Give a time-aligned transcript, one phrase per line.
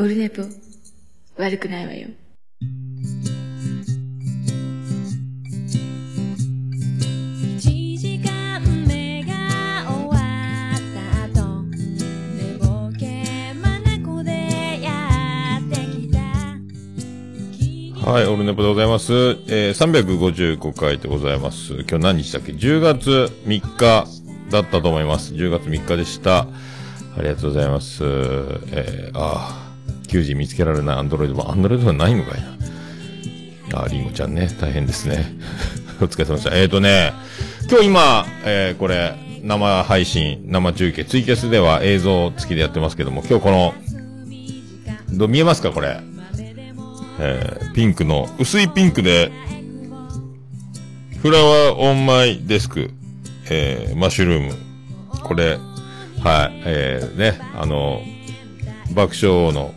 [0.00, 0.40] オルネポ、
[1.36, 2.08] 悪くないわよ。
[18.02, 19.12] はい、オルネポでございます。
[19.12, 21.74] えー、355回でございます。
[21.74, 24.06] 今日何日だっけ ?10 月3日
[24.48, 25.34] だったと思います。
[25.34, 26.38] 10月3日でした。
[26.38, 26.46] あ
[27.18, 28.02] りがとうございます。
[28.02, 29.69] えー、ああ。
[30.10, 32.42] 9時見つけられないアンドロイドも、アンドロイドはないのかい
[33.72, 33.82] な。
[33.82, 35.24] あ、りんごちゃんね、大変ですね。
[36.02, 36.56] お疲れ様でした。
[36.56, 37.12] えっ、ー、とね、
[37.70, 43.74] 今日今、えー、これ、生配信、生中継、ツイキャスでは映像付きでやってますけども、今日この、
[45.12, 45.70] どう見えますか？
[45.70, 46.00] これ。
[47.22, 49.30] えー、ピンクの、薄いピンクで、
[51.22, 52.90] フラワーオンマイデスク、
[53.50, 54.54] えー、マッシュルーム。
[55.22, 55.58] これ、
[56.22, 58.00] はい、えー、ね、あの、
[58.94, 59.74] 爆笑王の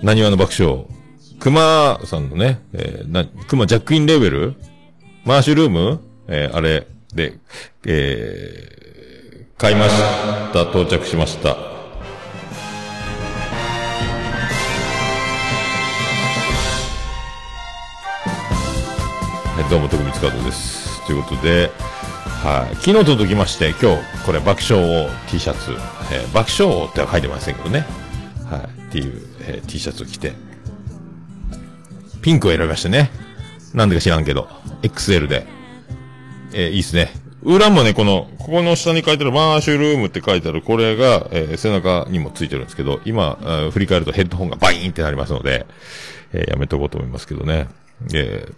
[0.00, 0.86] 何話の爆笑。
[1.40, 4.54] 熊さんのね、えーな、熊ジャックインレーベル？
[5.24, 6.00] マッシュルーム？
[6.28, 7.38] えーあれで、
[7.84, 9.90] えー買いまし
[10.52, 10.62] た。
[10.70, 11.48] 到着しました。
[11.48, 11.56] は
[19.66, 21.04] い、どうも、徳光カードです。
[21.08, 21.72] ということで、
[22.44, 25.72] はい、昨日届きまして、今日、これ、爆笑王 T シャツ、
[26.12, 27.84] えー爆笑王っては書いてませんけどね、
[28.48, 30.32] はい、っていう、えー T シャツを着て、
[32.22, 33.10] ピンクを選びましてね、
[33.74, 34.48] なんでか知らんけど、
[34.82, 35.46] XL で、
[36.52, 37.10] えーいいっすね。
[37.42, 43.38] 裏もね、この、ここの下に書いてあるマーシュルームって書いてある、これが、えー背中にもついてるんですけど、今、
[43.72, 45.66] 振り返るとヘッドホンがバイーンってなりますので、
[46.32, 47.68] えーやめとこうと思いますけどね。
[48.14, 48.54] えー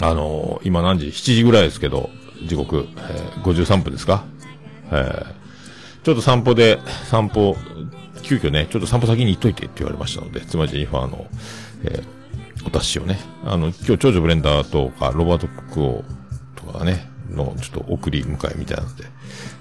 [0.00, 2.08] あのー今何時 ?7 時ぐらいですけど、
[2.46, 4.24] 時刻、えー53分ですか？
[4.90, 5.26] えー
[6.04, 7.56] ちょっと散歩で、散歩、
[8.22, 11.26] 急遽ね、ちょっと散歩先に行っといてって言われましたので、つまり、あの、
[11.84, 16.04] えー、お達しをね、あの、今日、長女ブレンダーとか、ロバート・クオ
[16.56, 19.04] とかね、の、ちょっと送り迎えみたいなので、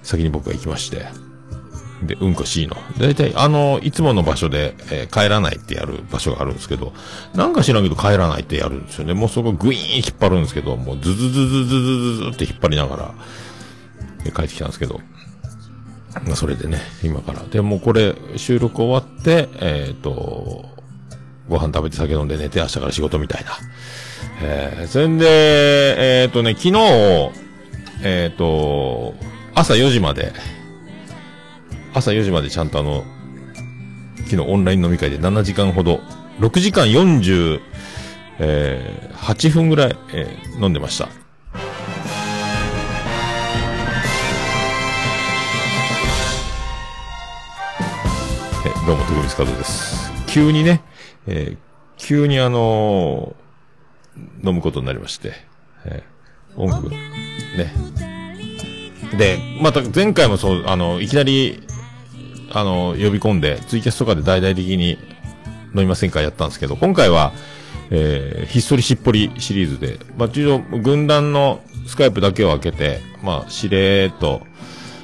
[0.03, 1.05] 先に僕が行きまして、
[2.03, 2.75] で、うんこしいの。
[2.97, 6.93] だいたい、あの、いつもの場所で、えー、帰らないってやる場所があるんですけど、
[7.35, 9.13] なんか知らんけど帰らないってやるんですよね。
[9.13, 13.13] もうそこグイーン引っ張るんですけど、もうズズズズズズズって引っ張りながら、
[14.31, 14.99] 帰ってきたんですけど、
[16.25, 17.43] まあ、それでね、今から。
[17.43, 20.65] でもこれ、収録終わって、えっ、と、
[21.47, 23.51] ご飯食べて酒飲んで寝て明日から仕事みたいな。
[24.41, 26.73] えー、それで、えっ、とね、昨日、
[28.03, 29.13] えっ、と、
[29.55, 30.33] 朝4時まで、
[31.93, 33.03] 朝4時までちゃんとあの、
[34.25, 36.01] 昨日オンライン飲み会で7時間ほど、
[36.39, 37.61] 6時間40
[38.43, 41.20] え8分ぐらい、えー飲んでました。
[48.85, 50.11] どうも、徳光和です。
[50.27, 50.81] 急にね、
[51.27, 51.57] えー
[51.97, 55.33] 急にあのー飲むことになりまして、
[55.85, 56.97] えー音楽、ね。
[59.17, 61.61] で、また前回もそう、あの、いきなり、
[62.51, 64.97] あの、呼び込んで、ツイキャスとかで大々的に飲
[65.75, 67.33] みませんかやったんですけど、今回は、
[67.91, 74.41] えーひっそりしっぽりシリーズで、まあ、一応、軍団のスカイプだけを開けて、まあ、しれーっと、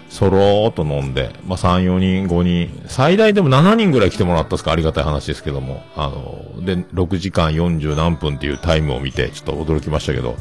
[0.10, 4.72] そろーっと飲んで、まあ、3、4人、5人、最大でも7人ぐらい来てもらったんですか？
[4.72, 5.84] ありがたい話ですけども。
[5.96, 10.36] あの、で、6時間40何分っていうタイムを見て、ちょっと驚きましたけど、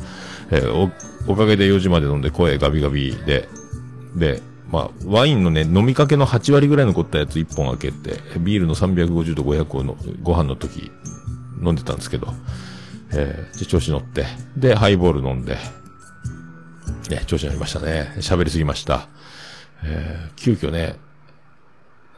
[0.51, 3.49] えーお、おかげで4時まで飲んで声ガビガビで、
[4.15, 4.41] で、
[4.71, 10.91] まあ、ワインのね、飲みかけの8割ぐらい残ったやつ1本開けて、ビールの350と500をのご飯の時
[11.63, 12.29] 飲んでたんですけど、
[13.13, 14.27] えーで、調子乗って、
[14.57, 15.57] で、ハイボール飲んで、
[17.11, 18.13] ね、調子乗りましたね。
[18.19, 19.09] 喋りすぎました。
[19.87, 20.97] えー急遽ね、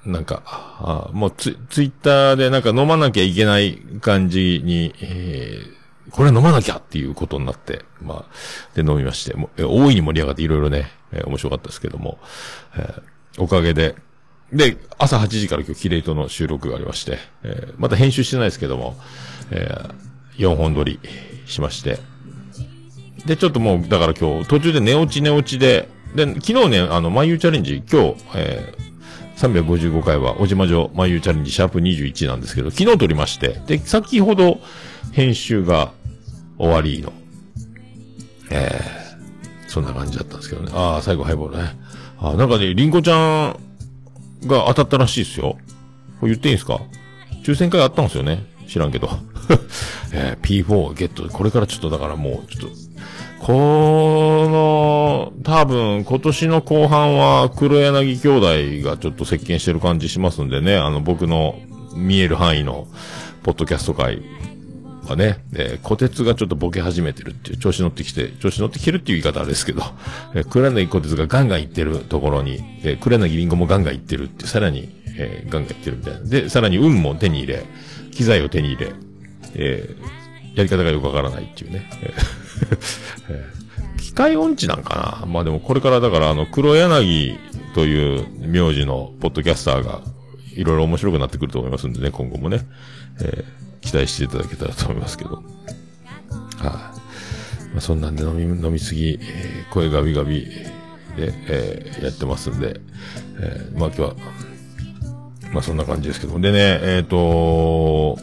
[0.04, 5.78] なんか、あもうツツイッターでなんか飲まなきゃいけない感じに、えー
[6.10, 12.18] これ飲まなきゃっていうことになって、まあ、で飲みまして、もう大いに盛り上がっていろいろね、えー面白かったですけども、
[12.76, 13.02] えー
[13.42, 13.94] おかげで、
[14.52, 18.96] で、朝8時から今日キレイトの収録がありまして、えーまた編集してないですけども、
[19.50, 19.68] え
[20.38, 20.98] 4本撮り
[21.46, 21.98] しまして、
[23.26, 34.58] で、ちょっともう、だから今日、途中で寝落ち寝落ちで、で、昨日ね、あの、眉チャレンジ、今日、えー、355回は、おじまじょ眉チャレンジ、シャープ21なんですけど、昨日撮りまして、で、先ほど、
[35.12, 35.92] 編集が
[36.58, 37.12] 終わりの、
[38.50, 40.72] えー、そんな感じだったんですけどね。
[40.74, 41.76] ああ、最後ハイボールね。
[42.20, 43.56] あーなんかね、リンコちゃん
[44.46, 45.56] が当たったらしいですよ。
[46.20, 46.80] これ言っていいんですか？
[47.44, 48.44] 抽選会あったんですよね。
[48.66, 49.08] 知らんけど。
[50.12, 51.28] えー P4 ゲット。
[51.28, 52.76] これからちょっとだからもう、ちょっと、
[53.40, 53.52] こ
[54.50, 61.58] の多分、今年の後半は、黒柳兄弟がちょっと席巻してる感じしますんでね、あの、僕の
[61.94, 62.86] 見える範囲の、
[63.42, 64.20] ポッドキャスト界
[65.08, 69.82] はね、えー、小鉄がちょっとボケ始めてるっていう、調子乗ってきて、調子乗ってきてるっていう言い方ですけど、
[70.34, 76.20] えー、黒柳小鉄がガンガン行ってるところに、えー、黒柳りんごもガンガン行ってるって、さらに、えー、ガンガン行ってるみたいな。
[76.20, 77.64] で、さらに運も手に入れ、
[78.12, 78.92] 機材を手に入れ、
[79.54, 81.88] えー、やり方がよくわからないっていうね。
[82.02, 82.47] えー、
[83.98, 85.26] 機械音痴なんかな？
[85.26, 87.38] まあでもこれからだからあの、黒柳
[87.74, 90.02] という名字のポッドキャスターが、
[90.54, 92.66] いろいろ面白くなってくると思いますんでね、今後もね。
[93.20, 95.36] えー、期待していただけたらと思いますけど。
[95.36, 95.44] はい、
[96.58, 96.92] あ、
[97.72, 100.46] まあ、そんなんで飲み、飲みすぎ、えー、声ガビガビ
[101.16, 102.80] で、えー、やってますんで、
[103.40, 104.14] えー、まあ今日は、
[105.52, 106.38] まあそんな感じですけど。
[106.38, 108.18] でね、えっ、ー、と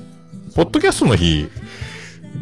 [0.55, 1.47] ポッドキャストの日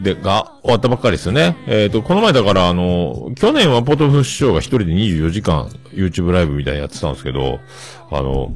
[0.01, 1.56] で、が終わったばっかりですよね。
[1.68, 7.60] えっ、ー、と、この前だからあの、去年はポトフ師匠が一人で24時間 YouTube ライブみたいにやってたんですけど、
[8.12, 8.56] あの、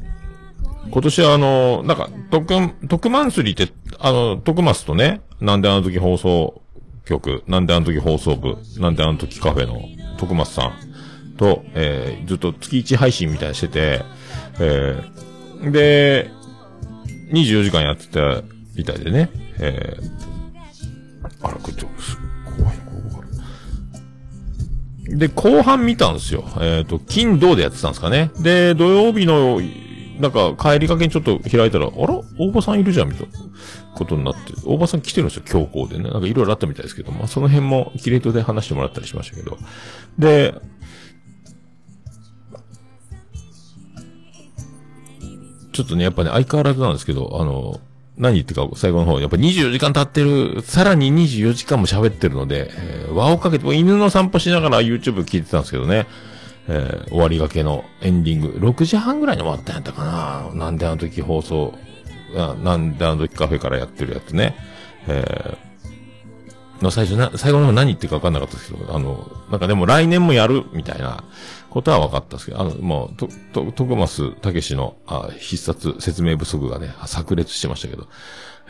[0.90, 6.62] 今年はあの、なんか、特、特マンスリーって、あの、特マスとね、なんであの時放送
[7.04, 9.80] 局、なんであの時放送部、なんであの時カフェの
[10.18, 14.02] 徳松さんと、えー、ずっと月1配信みたいにしてて、
[14.60, 16.30] えー、で、
[17.32, 18.42] 24時間やってた
[18.76, 20.27] みたいでね、えー、
[21.42, 21.90] あら、これちょっ
[22.44, 25.18] と、怖い、怖い。
[25.18, 26.44] で、後半見たんですよ。
[26.56, 28.30] えっ、ー、と、金、銅でやってたんですかね。
[28.40, 29.60] で、土曜日の
[30.20, 32.20] なんか帰りかけにちょっと開いたら、あら？
[32.38, 33.32] 大場さんいるじゃんみたいな
[33.94, 36.10] ことになって、大場さん来てるんですよ、強行でね。
[36.10, 39.58] なんかいろいろあったみたいですけど、まあその辺もキレートで話してもらったりしましたけど。
[40.18, 40.54] で、
[45.72, 47.80] ちょっとね、やっぱね、相変わらずなんですけど、あの、
[48.18, 56.06] 何言ってか、最後の方、やっぱ24時間経ってる、さらに24時間も喋ってるので、えー、輪をかけて、犬の散歩しながら YouTube 聞いてたんですけどね。
[56.70, 61.74] えー、終わりがけのエンディング、6時半ぐらいに終わったんやったかななんであの時放送、
[62.62, 64.54] なんであの時カフェからやってるやつね。
[65.06, 65.67] えー、
[66.82, 71.24] の最初な、最後の方何言ってるか分かんなかったですけど、あの、なんかでも来年もやるみたいな
[71.70, 78.06] ことは分かったんですけど、あの、もう、と、と、徳松武史のあ必殺説明不足がね、炸裂してましたけど、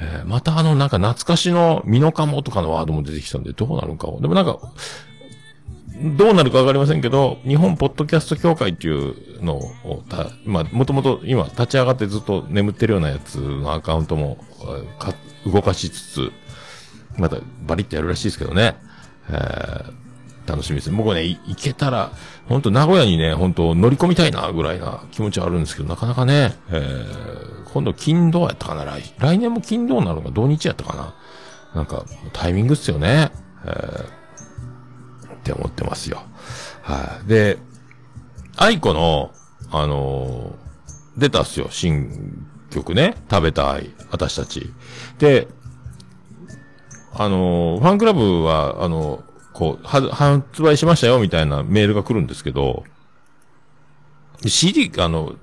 [0.01, 4.21] えー、またあの、なんか懐かしのミノカモとかのワードも出てきたんで、どうなるかを。
[4.21, 4.59] でもなんか、
[6.17, 14.39] どうなるかわかりませんけど、日本ポッドキャスト協会っていうのを、た、まあ、もともと今立ち上がってずっと眠ってるようなやつのアカウントも、
[14.99, 15.15] か、
[15.45, 16.33] 動かしつつ、
[17.19, 18.77] またバリッとやるらしいですけどね。
[19.31, 20.91] えー、楽しみです。
[20.91, 22.13] 僕ね、行けたら、
[22.49, 31.15] 本当名古屋にね、本当乗り込みたいな、ぐらいな気持ちはあるんですけど、なかなかね、えー、今度金土やったかな、来、来年も金土なのか、土日やったかな。
[31.75, 33.31] なんか、タイミングっすよね。
[33.65, 34.19] えー
[35.39, 36.23] って思ってますよ。
[36.83, 37.59] はい、で、
[38.57, 39.33] 愛子の、
[39.71, 43.15] あのー、出たっすよ、新曲ね。
[43.31, 44.73] 食べたい、私たち。
[45.19, 45.49] で、
[47.15, 49.23] あの、ファンクラブは、あの、
[49.53, 52.85] こう、は発売しましたよ、みたいなメールが来るんですけど、
[54.47, 55.35] CD、あの、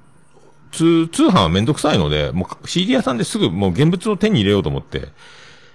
[0.72, 5.10] 通、通販はめんどくさいので、もう CD 屋さんですぐもう現物を手に入れようと思って、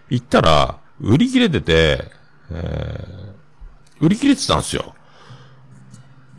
[0.08, 2.04] 行ったら、売り切れてて、
[2.50, 4.94] えー、売り切れてたんですよ。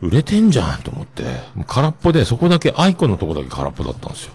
[0.00, 1.22] 売れてんじゃんと思って。
[1.54, 4.32] もう空っぽで、そこだけ、アイコンのとこだけ空っぽだったんですよ。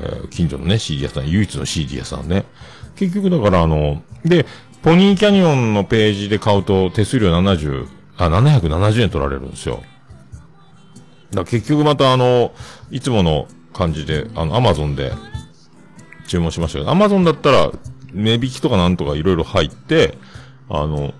[0.00, 2.44] えー、近所のね、CD 屋さん、唯一の CD 屋さんね。
[3.00, 4.44] 結局だからあの、で、
[4.82, 7.88] ポニーキャニオンのページで買うと手数料70、
[8.18, 9.82] あ、770円取られるんですよ。
[11.30, 12.52] だ結局またあの、
[12.90, 15.12] いつもの感じで、あの、アマゾンで
[16.28, 17.72] 注文しましたけど、アマゾンだったら、
[18.12, 20.18] 値引きとかなんとかいろいろ入って、
[20.68, 21.14] あの、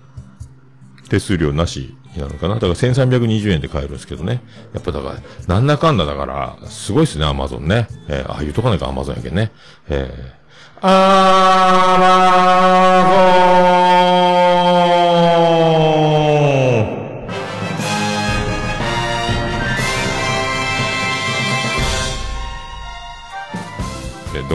[1.09, 2.55] 手数料なしなのかな。
[2.55, 4.43] だから1320円で買えるんですけどね。
[4.73, 7.87] やっぱだから、なんだかんだだから、すごいっすね、アマゾンね。
[8.07, 9.51] えー、ああ言うとかないか、アマゾンやけんね。
[9.89, 10.40] えー、アマゾンえ
[10.81, 10.89] どう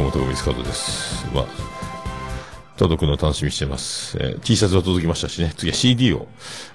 [0.02, 1.28] も、徳光カードです。
[1.32, 1.46] まあ
[2.76, 4.18] 届くのを楽しみしてます。
[4.18, 6.26] えー、T シャツが届きましたしね、次は CD を、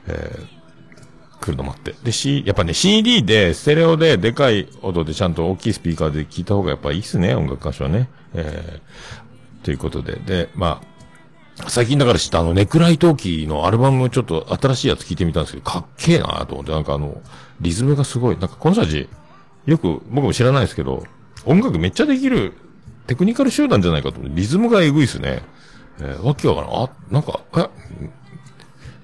[0.07, 1.93] えー、来るの待って。
[2.05, 8.09] で、C、やっぱね、CD で、ステレオで、でかい音でちゃんと大きいスピーカーで聞いた方がやっぱいいっすね、音楽歌手はね。
[8.33, 9.30] えー、
[9.63, 17.21] ということで、で、まあ、最近だから知ったあの、ネクライトーキーのアルバムちょっと新しいやつ聞いてみたんですけど、かっけえなと思って、なんかあの、
[17.59, 18.37] リズムがすごい。
[18.37, 19.07] なんかこの人たち、
[19.65, 21.03] よく僕も知らないですけど、
[21.45, 22.53] 音楽めっちゃできる
[23.07, 25.43] テクニカル集団じゃないかと思って、リズムがエグいっすね。
[25.99, 26.83] えー、わけわからん。
[26.83, 27.69] あ、なんか、え、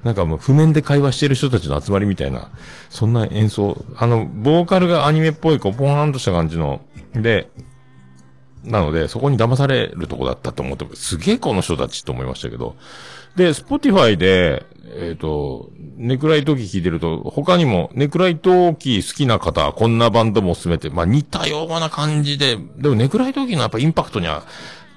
[0.03, 2.49] なんかもう譜面で会話してる人たちの集まりみたいな、
[2.89, 6.81] そんな演奏、あの、ボーカルがアニメっぽい、こう、ポーンとした感じの、
[7.13, 7.49] で、
[8.67, 12.75] なので、そこに騙されるとこだったと思って、すげえこの人たちと思いましたけど。
[13.35, 24.43] で、スポティファイで、えっ、と、ネクライトーキー聞いてると、他にも、ネクライトーキー好きな方、こんなバンドも進めて、まあ似たような感じで、でもネクライトーキーのやっぱインパクトには、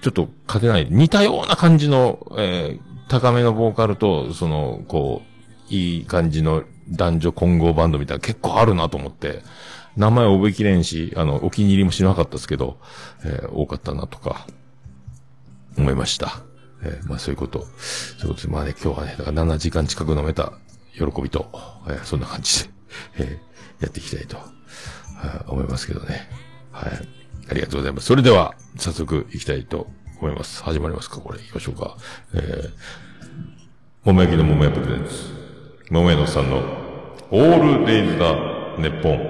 [0.00, 0.86] ちょっと勝てない。
[0.90, 5.22] 似たような感じの、えー高めのボーカルと、その、こ
[5.68, 9.42] う、いい感じの男女混合バンドみたいな結構あるなと思って、
[9.96, 12.78] 名前覚えきれんし、あの、お気に入りもしなかったですけど、
[13.24, 14.46] えー多かったなとか、
[15.76, 16.40] 思いました。
[16.82, 17.66] えーまあそういうこと。
[18.18, 20.52] そういうことで、まあね、今日はね、だから7時間近く飲めた
[20.94, 21.50] 喜びと、
[21.88, 22.70] えーそんな感じで、
[23.18, 24.36] えーやっていきたいと、
[25.48, 26.28] 思いますけどね。
[26.70, 26.92] はい。
[27.50, 28.06] ありがとうございます。
[28.06, 29.86] それでは、早速行きたいと
[30.20, 30.62] 思います。
[30.62, 31.96] 始まりますかこれ、行きましょうか。
[32.34, 32.70] えー、
[34.04, 35.12] 桃焼きの桃屋プレゼンツ。
[35.90, 36.58] 桃屋のさんの、
[37.30, 38.34] オールデイズだ、
[38.78, 39.29] ネッポン。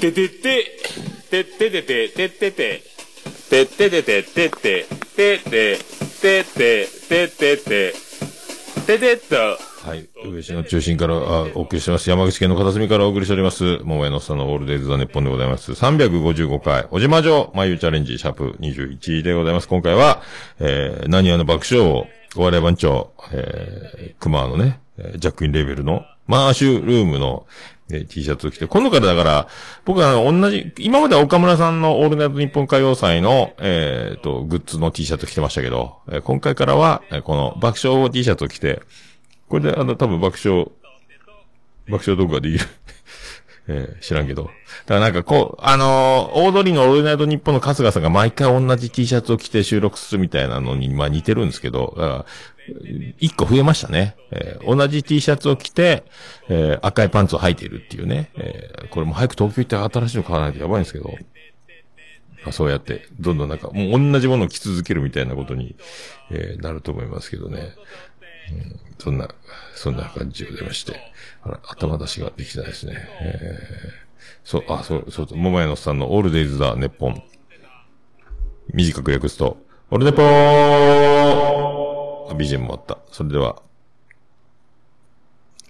[0.00, 0.64] ててて、
[1.28, 2.82] てててて、ててて、
[3.50, 4.86] てててて、てて、
[5.16, 5.78] てて、
[6.20, 7.94] てて、ててて、
[8.86, 9.36] ててと。
[9.36, 10.08] はい。
[10.24, 11.18] 上市の中心から、あ、
[11.54, 12.08] お送りしてます。
[12.08, 13.78] 山口県の片隅からお送りしております。
[13.82, 15.72] 桃屋のさんのオールデイズ・ザ・ネッポンでございます。
[15.72, 19.68] 355回、おじま城、眉チャレンジ、シャープ21でございます。
[19.68, 20.22] 今回は、
[20.60, 22.06] えー、何話の爆笑を、
[22.36, 27.46] お笑い番長、えー、熊のね、えージャックインレベルの、マーシュルームの、
[27.90, 29.48] えー T シャツを着て、今度からだから、
[29.84, 38.82] 僕は同じ、今までは岡村さんのオールナイト日本歌謡祭の、えー、と、グッズの T シャツ着てましたけど、えー今回からは、えーこの爆笑 T シャツを着て、
[39.48, 40.70] これであの、多分爆笑、
[41.88, 42.64] 爆笑動画できる。
[43.68, 44.44] えー知らんけど。
[44.44, 52.26] だからなんかこう、あのーオードリーのオールナイト日本の春日さんが毎回同じ T シャツを着て収録するみたいなのに、まあ似てるんですけど、だから
[53.18, 54.16] 一個増えましたね。
[54.30, 56.04] えー同じ T シャツを着て、
[56.48, 58.30] えー赤いパンツを履いているっていうね。
[58.36, 61.10] えーこれも早く東京行って新しいの買わないとやばいんですけど。
[62.44, 65.74] まあ、そうやって、どんどんなんか、もう同じものを着続けるみたいなことに、
[66.30, 67.72] えーなると思いますけどね。
[68.52, 69.28] うんそんな、
[69.74, 70.94] そんな感じでまして。
[71.62, 72.96] 頭出しができてないですね。
[73.20, 74.08] えー
[74.48, 77.22] そう、あ、そう、そう、桃屋のさんのオールデイズ・ザ・ネッポン。
[78.72, 79.58] 短く訳すと、
[79.90, 80.26] オールネポー
[82.30, 82.98] あ !BGM もあった。
[83.12, 83.62] それでは、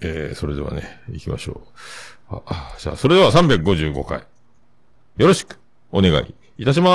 [0.00, 1.60] えー、それではね、行きましょ
[2.30, 2.36] う。
[2.36, 4.22] あ、あ、じゃあ、それでは355回。
[5.16, 5.58] よろしく、
[5.90, 6.90] お願いいたしま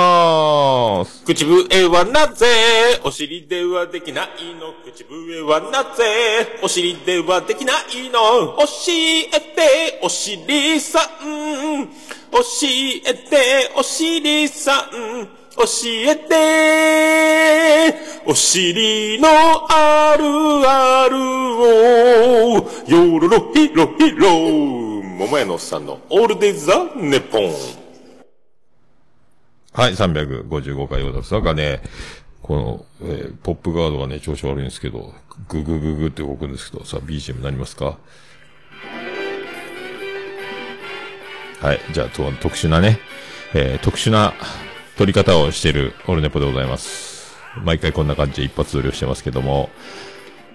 [1.00, 1.24] ーす。
[1.24, 4.26] 口笛はなぜお尻ではできない
[4.60, 4.74] の？
[4.84, 8.58] 口笛はなぜお尻ではできないの？
[8.58, 11.88] 教えてお尻さん。
[12.30, 12.40] 教
[13.06, 17.94] えてお尻さん教えて。
[18.26, 19.28] お尻の
[19.70, 20.24] ある
[20.68, 21.16] ある
[22.52, 22.68] を。
[22.86, 24.28] よろろひろひろ
[25.16, 27.83] 桃屋のおっさんのオールデイ・ザ・ネポン。
[29.76, 31.34] はい、355回でございます。
[31.34, 31.82] なんかね、
[32.42, 35.12] この、えーポップガードがね、調子悪いんですけど、
[35.48, 37.98] ググググって動くんですけど、さあ、BGM なりますか？
[41.60, 43.00] はい、じゃあ、と特殊なね、
[43.52, 44.32] えー特殊な
[44.96, 47.34] 撮り方をしているオルネポでございます。
[47.64, 49.70] 毎回こんな感じで一発撮りをしてますけども、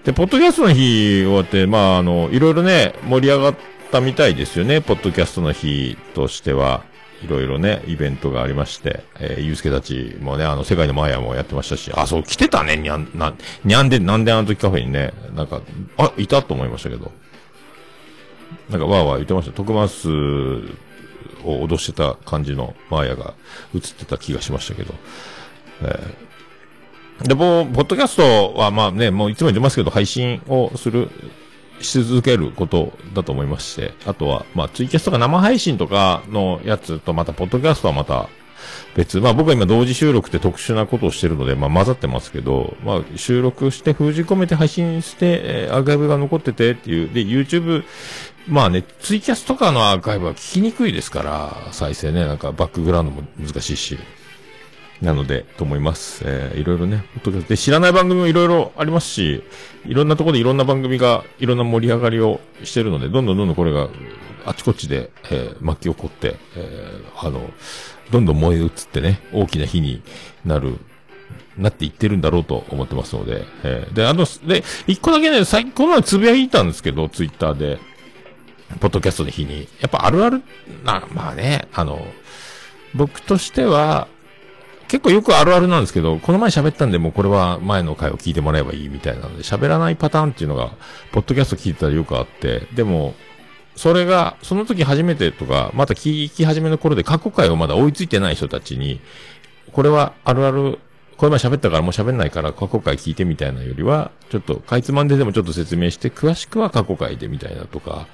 [0.04, 3.54] で、ポッドキャストの日終わって、まあ、あの、いろいろね、盛り上がっ
[3.92, 6.88] たみたいですよね、ポッドキャストの日としては。
[7.22, 13.34] いろいろね、イベントがありまして、えー、ゆうすけたちもね、あの、世界のマーヤもやってましたし、あ、そう、来てたね、にゃん、な、
[13.64, 15.60] にゃんで、なんであの時カフェにね、なんか、
[15.98, 17.12] あ、いたと思いましたけど。
[18.70, 19.52] なんか、わーわー言ってました。
[19.52, 23.34] 徳マスを脅してた感じのマーヤが
[23.74, 24.94] 映ってた気がしましたけど。
[25.82, 26.30] えー
[27.24, 31.10] で、もう、ポッドキャストはまあね、もういつも言ってますけど、配信をする、
[31.80, 38.28] し続けることだと思いまして、あとは、まあ、ツイキャスとか生配信とかのやつと、また、ポッドキャストはまた、
[38.94, 47.84] 別、まあ僕は今同時収録って特殊なことをしてるので、まあ混ざってますけど、まあ収録して封じ込めて配信して、えーアーカイブが残っててっていう、で、YouTube、
[48.48, 53.98] まあね、ツイキャスとかのアーカイブは聞きにくいですから、再生ね、なんかバックグラウンドも難しいし。
[55.02, 56.22] なので、と思います。
[56.26, 57.04] えーいろいろね、
[57.48, 59.42] で知らない番組もいろいろありますし、
[59.86, 63.88] いろんなところでいろんな番組がいろんな盛り上がりをしてるので、どんどんどんどんこれが
[64.44, 67.50] あちこちで、えー巻き起こって、えーあの、
[68.10, 70.02] どんどん燃え移ってね、大きな火に
[70.44, 70.76] なる、
[71.56, 77.78] なっていってるんだろうと思ってますので、えーで、あの、で、一個だけね、最近、この前つぶやいたんですけど、ツイッターで、
[78.80, 80.42] ポッドキャストの日に、やっぱあるある、
[80.84, 82.06] な、まあね、あの、
[82.94, 84.08] 僕としては、
[84.90, 90.72] 結構よくあるあるなんですけど、この前喋ったんで、もうこれは前の回を聞いてもらえばいいみたいなので、喋らないパターンっていうのが、
[91.12, 93.14] ポッドキャスト聞いてたらよくあって、でも、
[93.76, 99.00] それが、その時初めてとか、また聞き始めの頃で過去回をまだ追いついてない人たちに、
[99.70, 100.80] これはあるある、
[101.16, 108.08] これ前喋ったからもう喋んないから過去回聞いてみたいなよりは、ちょっとかいつまんででもちょっと説明して、詳しくは過去回でみたいなとか、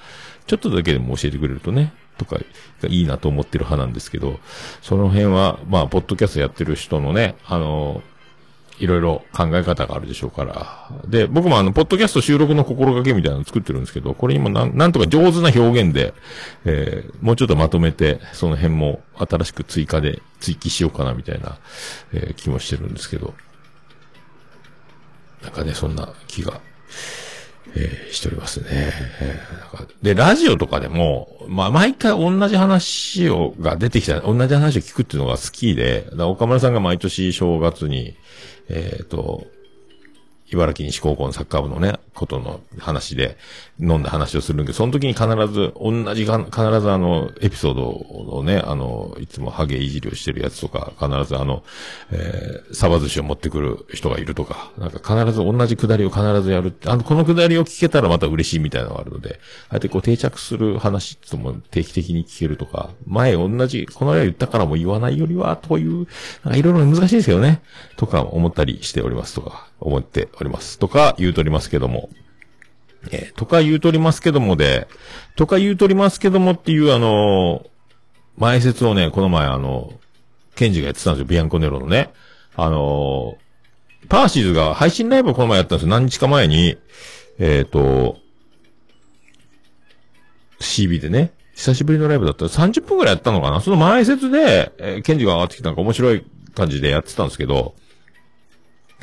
[0.45, 2.37] ちょっとだけでも教えてくれるとね、とか、
[2.81, 4.39] がいいなと思ってる派なんですけど、
[4.81, 8.01] その辺は、まあ、ポッドキャストやってる人のね、あの、
[8.79, 10.91] いろいろ考え方があるでしょうから。
[11.07, 16.13] で、僕もあの、ポッドキャスト収録の心がけみたいなの作ってるんですけど、これにもなんなんとか上手な表現で、
[16.65, 21.57] えー、もうちょっとまとめて、その辺も新しく追加で追記しようかなみたいな、
[22.13, 23.33] えー気もしてるんですけど。
[25.41, 26.61] なんかね、そんな気が、
[27.75, 28.67] えーしておりますね。
[28.69, 29.57] えー
[30.01, 38.15] で、ラジオとかでも、まあ、毎回同じ話を、が出てきた、同じ話を聞くっていうのが好きで、だ岡村さんが毎年正月に、
[38.69, 39.45] えっ、と、
[40.49, 43.37] 茨城西高校のサッカー部のね、ことの話で、
[43.79, 51.63] 飲んだ話をするんだけど、その時に必ず、同じが、必ずあの、エピソードをね、あの、いつもハゲいじりをしてるやつとか、必ずあの、
[52.11, 59.39] えー、サバ寿司を持ってくる人がいるとか、なんか必ず同じくだりを必ずやるって、あの、このくだりを聞けたらまた嬉しいみたいなのがあるので、
[59.69, 66.07] ああやってこう定着する話っても定期的に聞けるとか、前同じ、この間言ったからも言わないよりは、という、
[66.53, 67.61] いろいろ難しいですよね。
[67.97, 70.79] とか思ったりしておりますとか、思っております。
[70.79, 72.09] とか言うとりますけども。
[73.11, 74.87] えーとか言うとりますけどもで、
[75.35, 77.69] とか言うとりますけどもっていうあのー
[78.37, 79.93] 前説をね、この前あの、
[80.55, 82.11] ケンジがやってたんですよ、ビアンコネロのね。
[82.55, 83.47] あのー
[84.09, 86.77] パーシーズが配信ライブをこの前やったんですよ、何日か前に。
[87.39, 88.17] えっ、と、
[90.59, 97.75] CB でね、久しぶりのライブだったら30分くらいやったのかなその前説で、えーケンジが上がってきたのが面白い感じでやってたんですけど、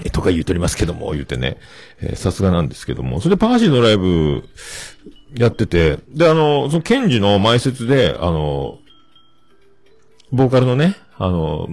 [0.02, 1.58] え、とか言うとりますけども、言うてね、
[2.00, 4.48] えさすがなんですけども、それでパーシーのライブ
[5.36, 8.78] やってて、で、あの、そのケンジの前説で、あの、
[10.32, 11.68] ボーカルのね、あの、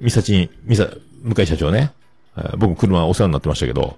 [0.00, 0.88] ミサチン、ミサ、
[1.22, 1.92] 向井社長ね、
[2.36, 3.96] えー僕車お世話になってましたけど、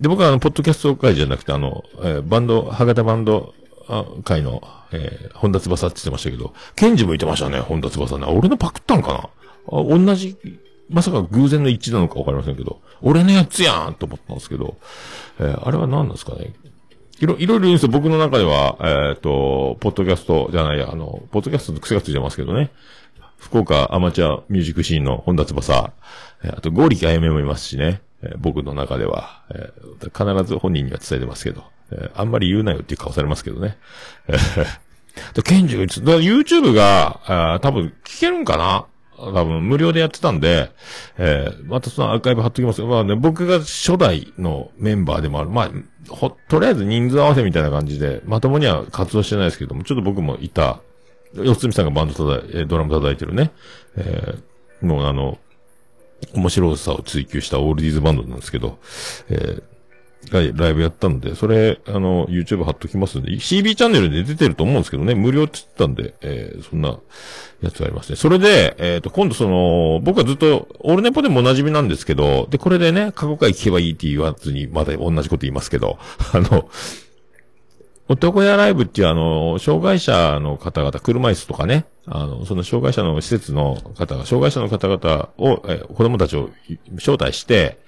[0.00, 3.54] で、僕はあの、ポッドキャスト会じゃなくて、あの、えーバンド、博多バンド
[4.24, 8.26] 会の、えー本田翼って言ってましたけど、ケンジも言ってましたね、本田翼ね。
[8.26, 9.18] 俺のパクったんかな。
[9.70, 10.36] あ同じ、
[10.88, 14.76] まさか偶然の一致なのかわかりませんけど、俺のやつやんと思ったんですけど、
[15.38, 16.54] えーあれは何なんですかね？
[17.20, 17.88] いろ、いろいろ言うんですよ。
[17.90, 22.70] 僕の中では、えっ、と、ポッドキャストじゃないや、あの、ポッドキャストの癖がついてますけどね。
[23.38, 25.92] 福岡アマチュアミュージックシーンの本田翼、
[26.44, 28.02] えーあと、ゴーリキあやめもいますしね。
[28.22, 33.76] えー僕の中では、えー必ず本人には伝えてますけど、えーあんまり言うなよっていう顔されますけどね。
[34.28, 34.66] えー
[35.34, 38.86] で、ケンジが言ってた YouTube が、あ多分聞けるんかな？
[39.18, 40.70] 多分無料でやってたんで、
[41.18, 45.50] えーまたそのアーカイブ貼っときますまあね、僕が初代のメンバーでもある。
[45.50, 45.70] まあ、
[46.08, 50.80] ほ、とりあえず人数合わせみたいな感じで、まともには活動してないですけども、ちょっと僕もいた、
[51.34, 53.50] 四つみさんがバンド叩い、えドラム叩いてるね、
[53.96, 55.38] えーもうあの、
[56.34, 58.78] 面白さを追求したオールディーズバンドなんですけど、
[59.28, 59.62] えー
[60.30, 66.98] がライブやったので、それ、あの、YouTube 貼っときますんで、CB チャンネルで出てると思うんですけどね、無料って言ったんで、えーそんな
[67.62, 68.16] やつがありますね。
[68.16, 75.98] それで、えっ、と、今度その、僕はずっと、オールネポでもお馴染みなんですけど、で、これでね、過去回聞けばいいって言わずに、まだ同じこと言いますけど、
[76.32, 76.68] あの、
[78.08, 86.50] 男屋ライブっていうあの、障害者の方々、車椅子とかね、あの、その障害者の施設の方が、障害者の方々を、え子供たちを
[86.96, 87.78] 招待して、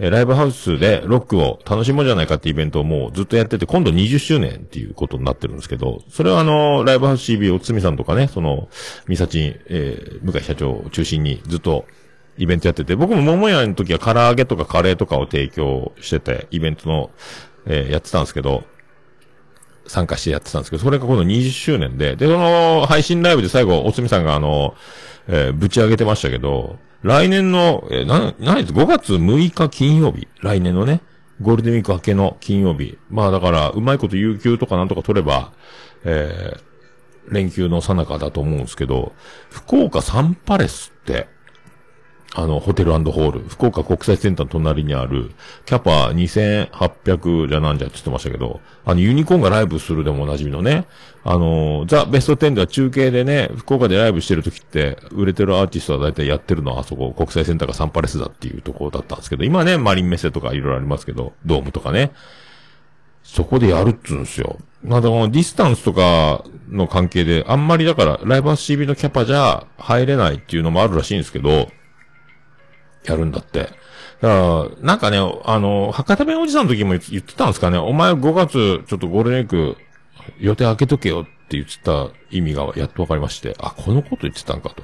[0.00, 8.68] えライブハウスでロックを楽しもうじゃないかってイベントをもうずっとやってて、今度20周年っていうことになってるんですけど、それはあの、ライブハウス CB おつみさんとかね、その、
[9.08, 11.84] ミサチン、えー向井社長を中心にずっと
[12.36, 17.10] イベントやってて、僕も桃屋の時は唐揚げとかカレーとかを提供してて、イベントの、
[17.66, 18.64] えーやってたんですけど、
[19.88, 24.74] 参加してやってたんですけど、それが今度20周年で、で、その配信ライブで最後、おつみさんがあの、
[25.26, 30.28] えーぶち上げてましたけど、来年の、えーな、何です ?5 月6日金曜日。
[30.40, 31.00] 来年のね、
[31.40, 32.98] ゴールデンウィーク明けの金曜日。
[33.10, 35.52] まあだから、うまいこと有給とかなんとか取れば、
[36.04, 36.68] えー
[37.30, 39.12] 連休の最中だと思うんですけど、
[39.50, 41.28] 福岡サンパレスって、
[42.34, 45.30] あの、ホテルホール、福岡国際センターの隣にある、
[45.64, 50.86] キャパ2800じゃなんじゃって言ってましたけど、あの、ユニコーンがライブするでもおなじみのね、
[51.24, 62.12] あの、ザ・ベスト10では中継でね、福岡でライブしてる時って、売れてるアーティストは大体やってるのはあそこ、国際センターかサンパレスだっていうところだったんですけど、今ね、マリンメッセとかいろいろありますけど、ドームとかね、
[63.22, 64.58] そこでやるっつうんすよ。
[64.84, 71.68] まあでも、ディスタンスとかの関係で、あんまりだから、ライブハウス CB のキャパじゃ入れないっていうのもあるらしいんですけど、
[73.12, 73.70] やるんだって。
[74.20, 79.76] だから、なんかね、あの、博多弁おじさんの時も言ってたんですかね、お前5月、ちょっとゴールデンウィーク、
[80.40, 84.82] 予定開けとけよって言ってた意味がやっとわかりまして、あ、このこと言ってたんかと。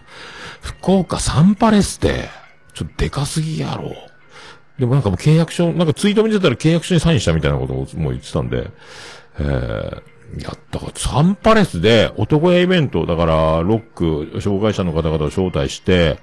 [0.61, 2.29] 福岡サンパレスって、
[2.75, 3.95] ちょっとでかすぎやろ。
[4.79, 8.71] でもなんかもう契約書、なんかツイート見てたら契約書にサインしたみたいなことをもう言ってたんで、
[9.39, 16.19] えー、やったか、サンパレスで男屋イベント、だから、ロック、障害者の方々を招待して、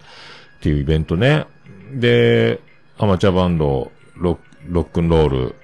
[0.58, 1.46] っていうイベントね。
[2.00, 2.60] で、
[2.98, 5.56] アマチュアバンド、ロッロックンロール、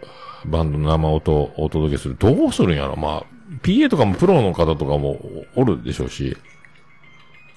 [0.45, 2.15] バンドの生音をお届けする。
[2.17, 2.95] どうするんやろ？
[2.95, 3.23] まあ、
[3.61, 5.19] PA とかもプロの方とかも
[5.55, 6.35] おるでしょうし、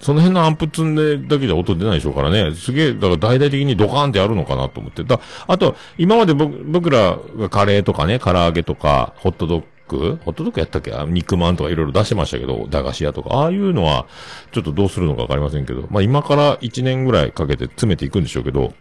[0.00, 2.54] その辺のアンプ積んでだけじゃ音出ないでしょうからね。
[2.54, 5.04] すげえ、だから大々的にドカーンってやるのかなと思って。
[5.04, 9.64] だあと、今まで僕らがカレーとかね、唐揚げとか、ホットドッ
[9.98, 10.18] グ？
[10.24, 10.92] ホットドッグやったっけ？
[10.92, 13.35] あ肉まんとかいろいろ出してましたけど、駄菓子屋とか。
[13.35, 14.07] ああいうのは、
[14.53, 15.87] ちょっとどうするのかわかりませんけど。
[15.90, 18.72] まあ今から1年ぐらいかけて詰めていくんでしょうけど、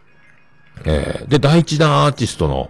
[0.86, 2.70] えー、で、第一弾アーティストの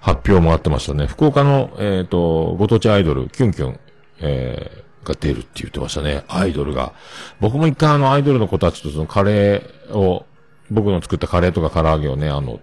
[0.00, 1.06] 発表もあってましたね。
[1.06, 3.80] 福岡の、えっ、と、ご当地アイドル、キュンキュン、
[4.20, 6.24] えー、が出るって言ってましたね。
[6.28, 6.92] アイドルが。
[7.40, 10.26] 僕も一回あのアイドルの子たちとそのカレーを、
[10.70, 12.60] 僕の作ったカレーとか唐揚げをね、あの、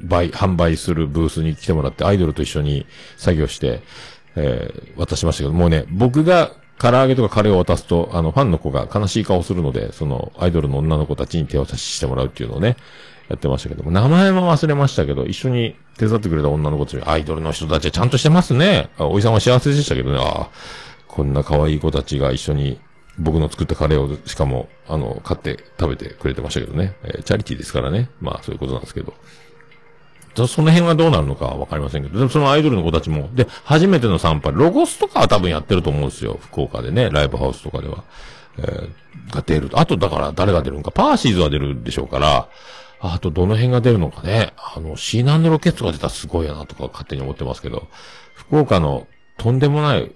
[0.00, 3.82] 売、販売するブースに来てもらって、アイドルと一緒に作業して、
[4.36, 12.76] えー、渡しましたけど、もうね、僕が唐揚げとかカレーを渡すと、あの、ファンの子が悲しい顔するので、その、アイドルの女の子たちに手渡ししてもらうっていうのをね、
[13.28, 18.90] やってましたけども、名前も忘れましたけど、一緒に手伝ってくれた女の子たち、アイドルの人たちはちゃんとしてますね。
[18.98, 20.50] あおじさんは幸せでしたけどね、ああ、
[21.08, 22.78] こんな可愛い子たちが一緒に
[23.18, 26.94] 僕の作ったカレーを、しかも、あの、買って食べてくれてましたけどね。
[27.04, 28.10] えーチャリティーですからね。
[28.20, 29.14] まあ、そういうことなんですけど。
[30.46, 36.38] その辺はどうなるのかわかりませんけど、でもそのアイドルの子たちも、で、初めての参拝、ロゴスとかは多分やってると思うんですよ。
[36.40, 38.04] 福岡でね、ライブハウスとかでは。
[38.58, 38.90] えー
[39.30, 39.70] が出る。
[39.74, 42.48] あと、だから誰が出るのか、パーシーズは出るでしょうから、
[43.00, 44.52] あと、どの辺が出るのかね。
[44.56, 47.88] あの、シーナンドロケットが出たらすごいやなとか勝手に思ってますけど、
[48.34, 50.12] 福岡のとんでもない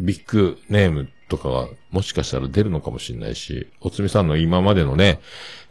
[0.00, 5.20] ビッグネームとかがもしかしたら出るのかもしれないし、おつみさんの今までのね、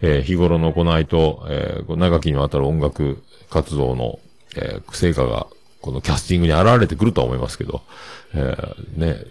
[0.02, 4.20] えー日頃の行いと、えー長きにわたる音楽活動の、
[4.56, 5.48] えー成果が、
[5.82, 7.82] このキャスティングに現れてくるとは思いますけど、
[8.34, 9.24] えーね、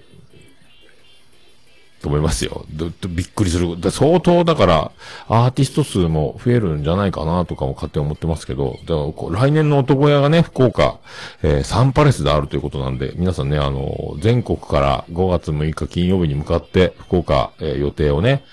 [2.05, 2.67] と思いますよ。
[3.09, 3.81] びっくりする。
[3.81, 4.93] だ相当だから、
[5.27, 10.99] アーティスト数も増えるんじゃないかなとかも勝手に思ってますけど、だから来年の男屋がね、福岡、
[11.43, 18.45] えーサンパレスであるということなんで、皆さんね、あの、全国から5月6日金曜日に向かって、福岡、えー予定をね、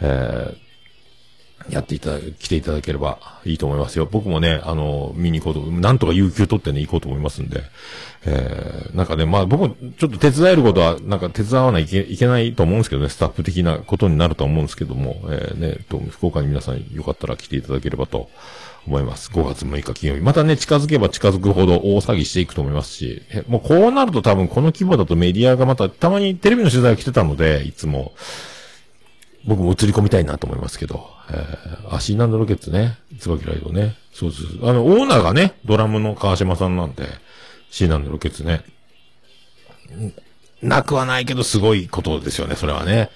[0.00, 0.61] えー
[1.72, 4.06] やっていただ、来ていただければいいと思いますよ。
[4.10, 7.62] 僕もね、あの、見に行こうと、なんとか有給取ってね、行こうと思いますんで。
[8.24, 18.28] えー、なんかね、まあ僕もちょっと手伝えることは、なんか手伝わないいけいけないと思うんですけどね、スタッフ的なことになると思うんですけども、えー、ね、と、福岡に皆さんよかったら来ていただければと
[18.86, 19.30] 思います。
[19.30, 20.20] 5月6日金曜日。
[20.20, 28.12] またね、近づけば近づくほど大騒ぎしていくと思いますし、もうこうなると多分この規模だとメディアがまた、たまにテレビの取材が来てたので、いつも、
[29.44, 34.42] 僕も映り込みたいなと思いますけど、えー、アシーナンドロケッツね、椿ライドね、そうです。
[34.62, 37.06] あの、オーナーがね、ドラムの川島さんなんで、
[37.70, 38.62] シーナンドロケッツね。
[40.62, 43.10] なくはないけど、すごいことですよね、それはね。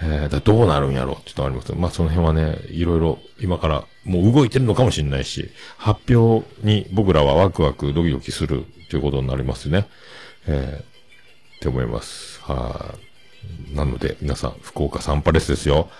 [0.00, 1.72] えー、だどうなるんやろうって言うとあります。
[1.74, 9.86] まあ、その辺はね、いろいろ、今から、もう動いてるのかもしれないし、発表に僕らはワクワクドキドキするということになりますね。
[10.46, 12.40] えー、って思います。
[12.42, 12.94] は
[13.72, 13.76] い。
[13.76, 15.90] なので、皆さん、福岡サンパレスですよ。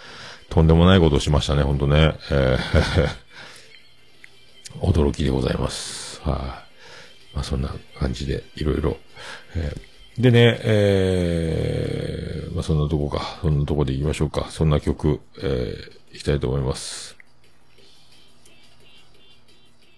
[0.51, 2.15] とんでもないことをしましたね、ほんとね。
[2.31, 3.09] えー
[4.81, 6.21] 驚きでございます。
[6.23, 6.33] は
[7.33, 8.97] い、まあ、そんな感じで、いろいろ。
[10.19, 13.39] でね、えーまあ、そんなとこか。
[13.41, 14.47] そんなとこで行きましょうか。
[14.51, 17.17] そんな曲、えー、いきたいと思います。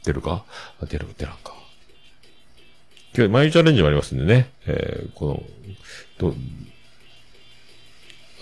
[0.05, 0.45] 出るか？
[0.81, 1.53] あ出る、出らんか。
[3.15, 4.51] 今日、毎日チャレンジもありますんでね。
[4.67, 5.43] えーこの、
[6.19, 6.35] ど、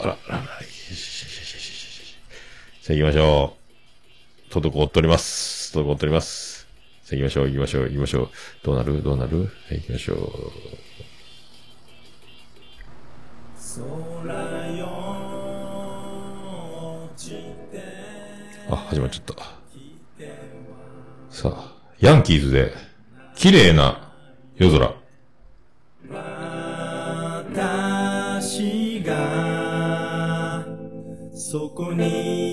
[0.01, 1.88] あら、あら、あら、ししよしししし
[2.89, 3.53] さあ行きましょ
[4.49, 4.55] う。
[4.55, 5.77] 滞っております。
[5.77, 6.67] 滞っております。
[7.03, 8.31] さあ行きましょう、行きましょう、行きましょう。
[8.63, 8.77] どう。
[8.77, 9.19] なるどう。
[9.19, 10.19] なるはい、行きましょう。
[18.71, 19.35] あ、始まっちゃった。
[21.29, 22.73] さあ、ヤンキーズで、
[23.37, 24.15] 綺麗な
[24.57, 24.95] 夜空。
[28.41, 30.65] 私が
[31.35, 32.48] そこに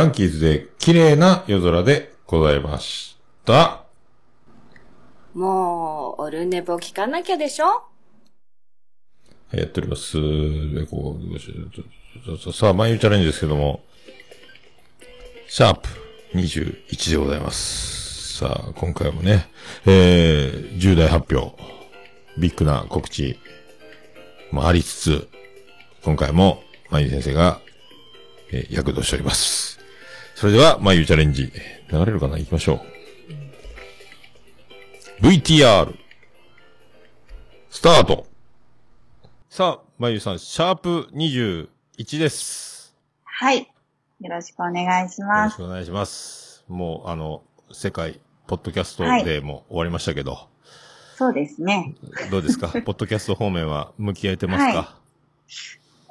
[0.00, 3.84] ヤンキーズで綺麗な夜空でございました。
[5.34, 7.82] もう、オルネポ聞かなきゃでしょ？
[9.52, 10.16] やっております。
[12.50, 13.82] さあ、毎日チャレンジですけども、
[15.48, 15.88] シャープ
[16.34, 18.38] 21でございます。
[18.38, 19.50] さあ、今回もね、
[19.84, 21.54] えー、重大発表、
[22.38, 23.38] ビッグな告知
[24.50, 25.28] もありつつ、
[26.02, 27.60] 今回も、まゆ先生が、
[28.50, 29.78] えー躍動しております。
[30.40, 31.52] それでは、まゆチャレンジ、
[31.92, 32.38] 流れるかな？
[32.38, 32.80] 行きましょ
[35.20, 35.26] う。
[35.26, 35.94] VTR、
[37.68, 38.26] スタート
[39.50, 41.68] さあ、まゆさん、シャープ21
[42.18, 42.96] です。
[43.24, 43.70] はい。
[44.22, 45.54] よろしくお願いしよろます。
[45.54, 46.64] しくお願いします。
[46.68, 50.48] もう、あの、世界、ポッドキャストはいでも終わりましたけど、
[51.16, 51.94] そうですね。
[52.30, 52.68] どうですか？
[52.80, 54.94] ポッドキャスト方面は向き合えてますか、は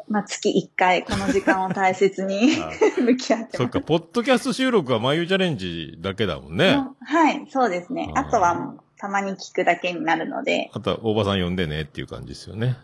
[0.09, 3.57] まあ、月1回この時間を大切に あ 向き合ってます。
[3.57, 6.69] そっか、ポッドキャスト収録は眉チャレンジだけだもんね。
[6.69, 8.11] うんはい、そうですね。
[8.15, 12.75] あとはもうたまに聞くだけになるので、あとは、大場さん呼んでねっていう感じですよね。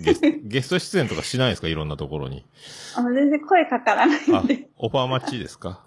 [0.00, 1.68] ゲス ゲスト出演とかしないですか？
[1.68, 2.44] いろんなところに。
[2.96, 5.80] あの全然声かからないあので。、オファー待ちですか？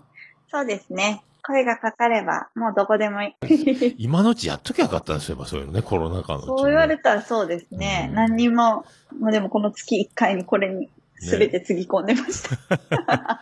[0.51, 1.23] そうですね。
[1.47, 3.95] 声がかかれば、もうどこでもいい。
[3.99, 8.07] 今のうちやっときゃよかったんですよ、やっぱそういうのね、コロナ禍のそう言われたらそうですね。
[8.09, 8.85] うん何にも、
[9.19, 10.89] もうでもこの月1回にこれに
[11.21, 13.41] 全てつぎ込んでました。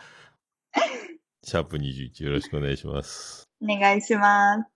[1.42, 3.48] シャープ21よろしくお願いします。
[3.62, 4.70] お願いします。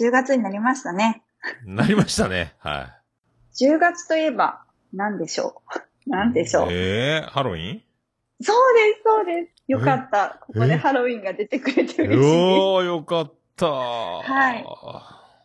[0.00, 1.22] 10月になりましたね。
[1.64, 2.54] なりましたね。
[2.58, 2.96] は
[3.54, 7.82] 10月といえば、何でしょう 何でしょう、えー、ハロウィン？
[8.42, 9.62] そうです、そうです。
[9.68, 10.38] よかった。
[10.46, 12.58] ここでハロウィンが出てくれて嬉しい。
[12.58, 13.66] おー、よかった。
[13.66, 14.64] はい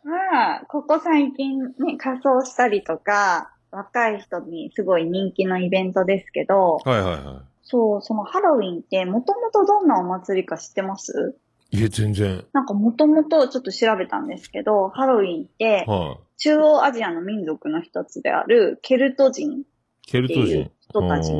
[0.03, 11.36] まあ、ここ最近ね、仮装したりとか、若い人にすごい人気のイベントですけど、はいはいはそう、そのハロウィンってもともとどんなお祭りか知ってます？
[11.71, 11.80] い。
[11.80, 12.45] いえ、全然。
[12.54, 19.65] なんかもともとちょっと調べたんですけど、ハロウィンっては中央アジアの民族の一つであるケルト人い。
[20.06, 20.71] ケルト人。
[20.88, 21.32] 人たち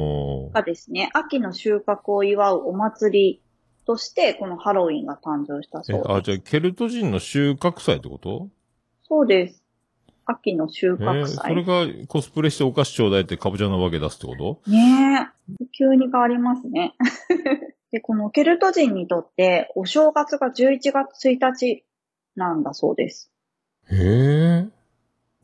[0.53, 3.41] がですね、秋の収穫を祝うお祭り
[3.85, 6.25] として、このハロウィンが誕生したえそう、あ、です。
[6.25, 8.49] じゃあ、ケルト人の収穫祭ってこと？
[9.07, 9.61] そうです。
[10.25, 12.01] 秋の収えー穫それ祭。
[12.01, 14.71] がコスプレしてお菓子ちょうだいってカボチャのわけ出すってこと？
[14.71, 15.65] ねえ。
[15.77, 16.95] 急に変わりますね。
[17.95, 21.86] で、このケルト人にとって、お正月が11月1日
[22.36, 23.31] なんだそうです。
[23.89, 24.62] へえ。
[24.63, 24.67] っ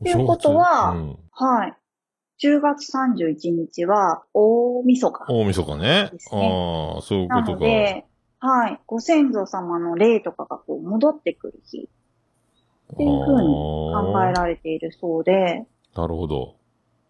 [0.04, 1.74] ていうことはうんはい。
[2.46, 5.24] 10月31日は、大晦日。
[5.32, 6.10] 大晦日ね。
[6.30, 7.58] ああ、そういうこなとか。
[7.58, 8.04] ので、
[8.38, 8.80] はい。
[8.86, 11.88] ご先祖様の霊とかがこう戻ってくる日
[12.92, 13.48] っていうふうに
[13.94, 15.64] 考えられているそうで、
[15.96, 16.56] なるほど。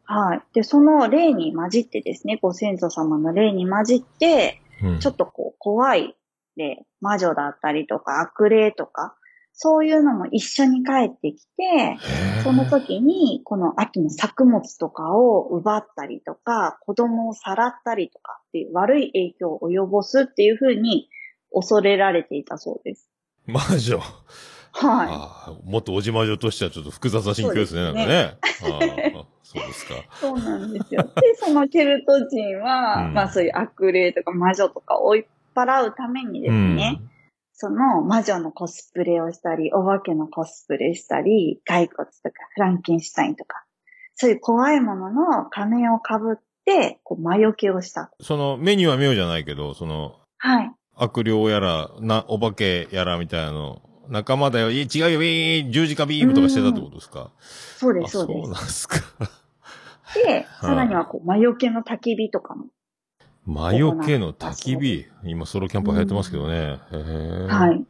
[0.04, 0.42] はい。
[0.54, 6.16] で、その霊に混じってですね、ご先祖様の霊に混じって、うんちょっとこう、怖い
[6.56, 9.16] 霊、魔女だったりとか、悪霊とか、
[9.54, 11.98] そういうのも一緒に帰ってきて、
[12.42, 21.08] その時に、この秋の作物とかを奪ったりとか、子供をさらったりとかっていう悪い影響を及ぼすっていうふうに
[21.52, 23.08] 恐れられていたそうです。
[23.46, 24.00] 魔女。
[24.72, 28.38] はああ、もっとおじ魔女としてはちょっと複雑な心境ですね、なんかね。
[29.42, 29.94] そうですか。
[29.94, 30.08] い。
[30.18, 31.02] そうなんですよ。
[31.02, 37.00] で、そのケルト人は、うんまあそういう悪霊とか魔女とかを追い払うためにですね、
[37.52, 43.64] その魔女のコスプレをしたり、お化けのコスプレしたり、骸骨とかフランケンシュタインとか、
[44.14, 48.10] そういう怖いものの仮面をかぶって、こう魔除けをした。
[48.20, 50.72] その、目には目をじゃないけど、その、はい。
[50.96, 54.84] 悪霊やら、な、お化けやらみたいなの、仲間だよ、違うよ、
[55.18, 55.72] ウィーン。
[55.72, 57.30] 十字架ビームとかしてたってことですか？
[57.76, 58.50] そうです、あそうです。
[58.50, 58.96] なんですか。
[60.26, 62.66] で、さらにはこう魔除けの焚き火とかも。
[63.46, 65.06] 魔除けの焚き火？
[65.24, 66.78] 今ソロキャンプ流行ってますけどね。
[67.48, 67.84] はい。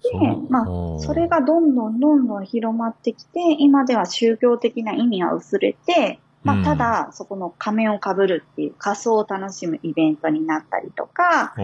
[0.00, 6.60] そで、まあ、うんそれがどんどんどんどん広まってきて、今では宗教的な意味は薄れて、まうん。
[6.60, 11.54] あ、ただ、そこの仮面をかぶるっていう仮装を楽しむイベントになったりとか、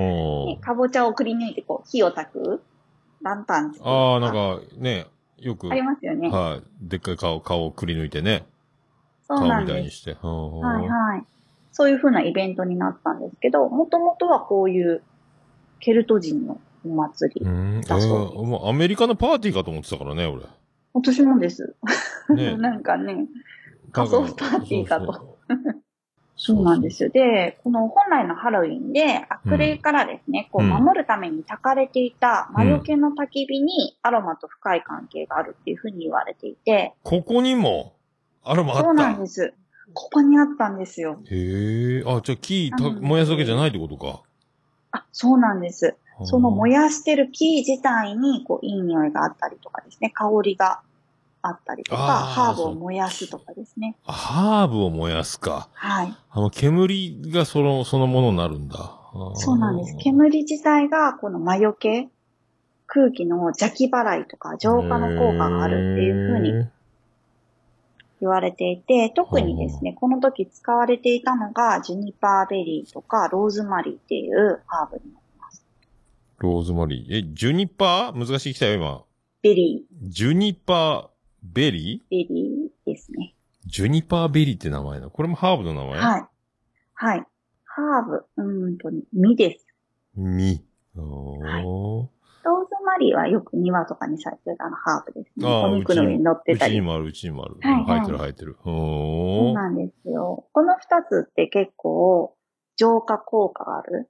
[0.63, 2.63] かぼちゃをくり抜いてこう火を焚く
[3.23, 5.07] ランタン作るとああ、なんか、ね、
[5.39, 6.29] よく、ありますよね。
[6.29, 6.89] はい。
[6.89, 8.47] でっかい顔、顔をくり抜いてね。
[9.27, 9.75] そう顔なんです。
[9.75, 10.17] みたいにして。
[10.21, 11.25] ははいはい。
[11.73, 15.03] そういう風なイベントになったんですけど、もともとはこういう
[15.79, 17.47] ケルト人のお祭り。
[17.47, 17.79] うん。
[17.79, 20.45] えだそうですー、もうアメリカのパーティーかと思ってたからね、俺。
[20.93, 21.75] 私もです。
[22.35, 23.27] ね なんかね、
[23.93, 25.77] 仮装パーティーかとそうそう
[26.43, 27.11] そうなんですよ。
[27.11, 37.93] で、この本来のハロウィンで悪霊からですね、こううん守るために焚かれていた魔除けの焚き火にアロマと深い関係があるっていうふうに言われていて、ここにも、
[38.43, 38.85] アロマあった？
[38.85, 39.53] そうなんです。
[39.93, 41.21] ここにあったんですよ。
[41.31, 42.05] へえ。
[42.07, 44.23] あ、じゃあ木燃やすだけじゃないってことか。
[44.93, 45.95] あ、そうなんです。
[46.25, 50.81] その燃ややしてる木自体に、こう、いい匂いがあったりとかですね、香りが
[51.43, 53.97] あったりとか、ハーブを燃やすとかですね。
[54.05, 55.69] ハーブを燃やすか。
[55.73, 56.15] はい。
[56.31, 58.97] あの、煙がその、そのものになるんだ。
[59.35, 59.97] そうなんです。
[60.01, 62.09] 煙自体が、この魔除け、
[62.87, 66.69] 空気の邪気払いとか浄化の効果があるっていうふうにへ
[68.21, 75.65] 言われていて、特にですね、この時使われていたのが、ジュニパーベリーとか、ローズマリーっていうハーブになります。
[76.41, 77.31] ーローズマリー。
[77.31, 78.27] え、ジュニパー？
[78.27, 79.05] 難しい来たよ、今。
[79.43, 81.10] ベリジュニパー
[81.43, 83.35] ベリー、ベリーですね。
[83.67, 85.11] ージュニパーベリーって名前だ。
[85.11, 86.01] これもハーブの名前？
[86.01, 86.25] はい。
[86.95, 87.27] はい。
[87.65, 89.67] ハーブ、うーんと、実です。
[90.17, 90.65] み。
[90.97, 92.09] おー。
[92.43, 95.47] ローズマリーはよく庭とかに咲いてるあのハーブですね。
[95.47, 96.73] あーお肉の上に乗ってたり。
[96.73, 97.57] うちにもある、うちにもある。
[97.61, 98.57] はいはい生えてる、生えてる。
[98.65, 99.55] そうおー。
[99.55, 100.47] なんですよ。
[100.53, 102.35] この二つって結構
[102.77, 104.09] 浄化効果がある。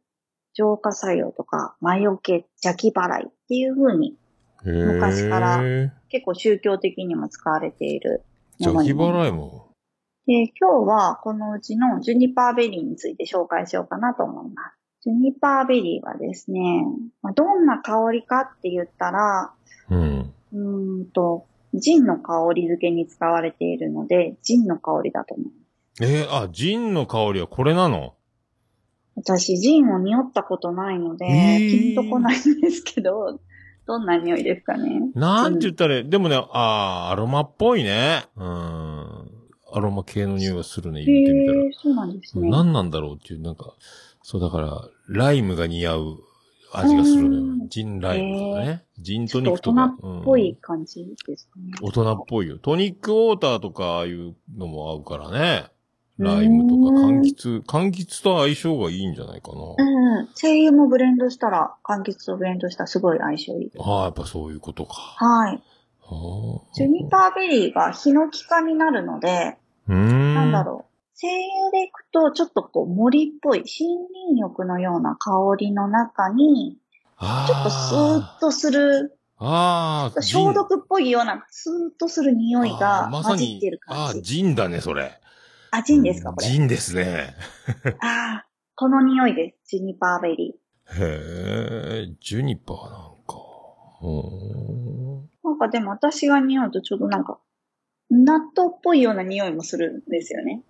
[0.53, 4.16] 浄化作用とか、魔除け、邪気払いっていう風に
[4.64, 5.62] 昔から
[6.09, 8.23] 結構宗教的にも使われている
[8.59, 9.66] も邪気のになります払いも。
[10.27, 14.76] で、今日はこのうちのジュニパーベリーについて紹介しようかなと思います。
[15.03, 16.85] ジュニパーベリーはですね、
[17.22, 19.53] まあ、どんな香りかって言ったら、
[19.89, 20.35] うん。
[20.53, 26.05] うーんと、ジンの香り付けに使われているので、ジンの香りだと思う。
[26.05, 28.14] えー、あ、ジンの香りはこれなの？
[29.16, 33.41] 私、ジンを匂ったことないので、えーピンとこないんですけど、
[33.91, 35.01] どんな匂いですかね？
[35.14, 38.24] なんて言ったら、でもね、あー、アロマっぽいね。
[38.36, 38.47] うん。
[39.72, 41.59] アロマ系の匂いがするね、へ言ってみたら。
[41.59, 42.49] ーそうなんですね。
[42.49, 43.74] 何なんだろうっていう、なんか、
[44.22, 46.18] そうだから、ライムが似合う
[46.72, 47.47] 味がするのよう。
[47.64, 48.84] んジンライムとかね。
[48.99, 49.95] ジントニックとか。
[49.99, 51.72] 人っぽい感じですかね。
[51.80, 52.59] うん大人っぽいよ。
[52.59, 55.64] トニックウォーターとか、ああいうのも合うからね。
[56.23, 59.59] ライムとか、うん柑橘、柑橘と相性がいいんじゃないかな。
[59.79, 60.29] うん。
[60.35, 63.73] 精油もブレンドしたら、柑橘とブレンドしたらすごい相性いい。
[63.79, 64.95] ああ、やっぱそういうことか。
[64.95, 65.62] はい。
[66.03, 69.57] はあジュニパーベリーがヒノキ科になるので、
[69.89, 70.35] うーん。
[70.35, 70.91] なんだろう。
[71.14, 73.68] 精油でいくと、ちょっとこう森っぽい、森
[74.31, 76.79] 林浴のような香りの中に、
[77.18, 84.37] あちょっとスーッとする、ああ、消毒っぽいような、スーッとする匂いあがーまさに混じってる、ああ、感じ。
[84.37, 85.20] ジンだね、それ。
[85.73, 86.47] あ、ジンですか、これ。
[86.47, 87.35] ジンですね。
[88.01, 89.77] ああ、この匂いです。
[89.77, 90.55] ジュニパーベリ
[90.93, 93.37] へえ、ジュニパーなんか。
[95.45, 97.39] なんかでも私が匂うとちょっとなんか、
[98.11, 100.62] 納豆っぽいような匂いもするんですよね。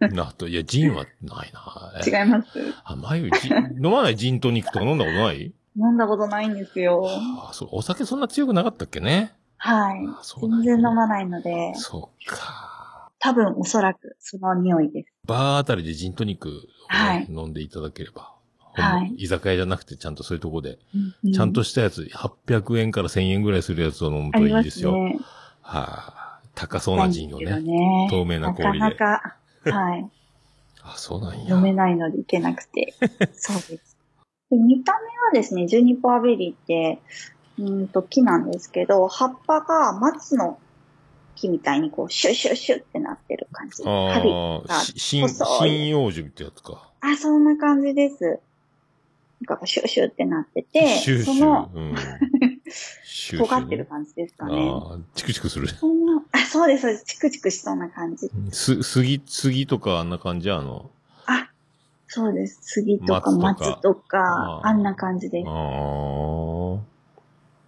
[0.12, 1.92] なと、いや、ジンはないな。
[2.06, 2.58] え違います？
[2.84, 3.26] あ、まゆ、
[3.76, 5.52] 飲まないジントニックとか飲んだことない？
[5.76, 7.04] 飲んだことないんですよ。
[7.06, 9.34] あそう、お酒そんな強くなかったっけね？
[9.56, 10.06] はい
[10.40, 12.73] 全や然飲まないので、そっか。
[13.24, 15.08] 多分おそらくその匂いです。
[15.26, 16.58] バーあたりでジントニックをね、
[16.88, 18.34] はい飲んでいただければ。
[18.74, 20.78] はい居酒屋じゃなくて、ちゃんとそういうとこで、
[21.24, 24.90] うちゃんとしたやつ、800円から1000円ぐらいするやつを飲むといいですよ。
[24.90, 25.18] すね。
[25.62, 27.60] はい、高そうなジンをね。
[27.60, 30.10] ね透明な氷でなかなか、はい。
[30.82, 31.56] あ、そうなんや。
[31.56, 32.92] 飲めないのでいけなくて。
[33.32, 33.96] そうです。
[34.50, 37.00] で見た目はですね、ジュニパーベリーって、
[37.58, 40.58] うーんと木なんですけど、葉っぱが松の
[41.34, 43.82] 木みたいにこう、シュッシュッシュッってなってる感じ。
[43.82, 46.90] 針あがあ、し針、葉樹ってやつか。
[47.00, 48.40] あ、そんな感じです。
[49.46, 51.76] なんかシュッシュッってなってて、シューシュそのー。
[51.76, 51.94] うん。
[53.04, 54.70] シューシュー尖ってる感じですかね。
[54.70, 55.68] ああ、チクチクする。
[55.68, 57.04] そんな、あ、そうです、そうです。
[57.04, 58.30] チクチクしそうな感じ。
[58.50, 60.90] す、杉、杉とかあんな感じあの。
[61.26, 61.50] あ、
[62.08, 62.58] そうです。
[62.62, 65.50] 杉とか松とか松とか、あんな感じですあ。
[65.50, 66.93] あ。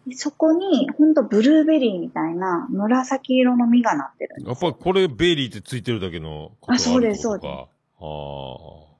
[0.07, 4.49] でそこに、ほんとブルーベリーみたいな紫色の実がなってるんです。
[4.49, 8.97] やっぱりこれベリーってついてるだけのことあそうですあるってことか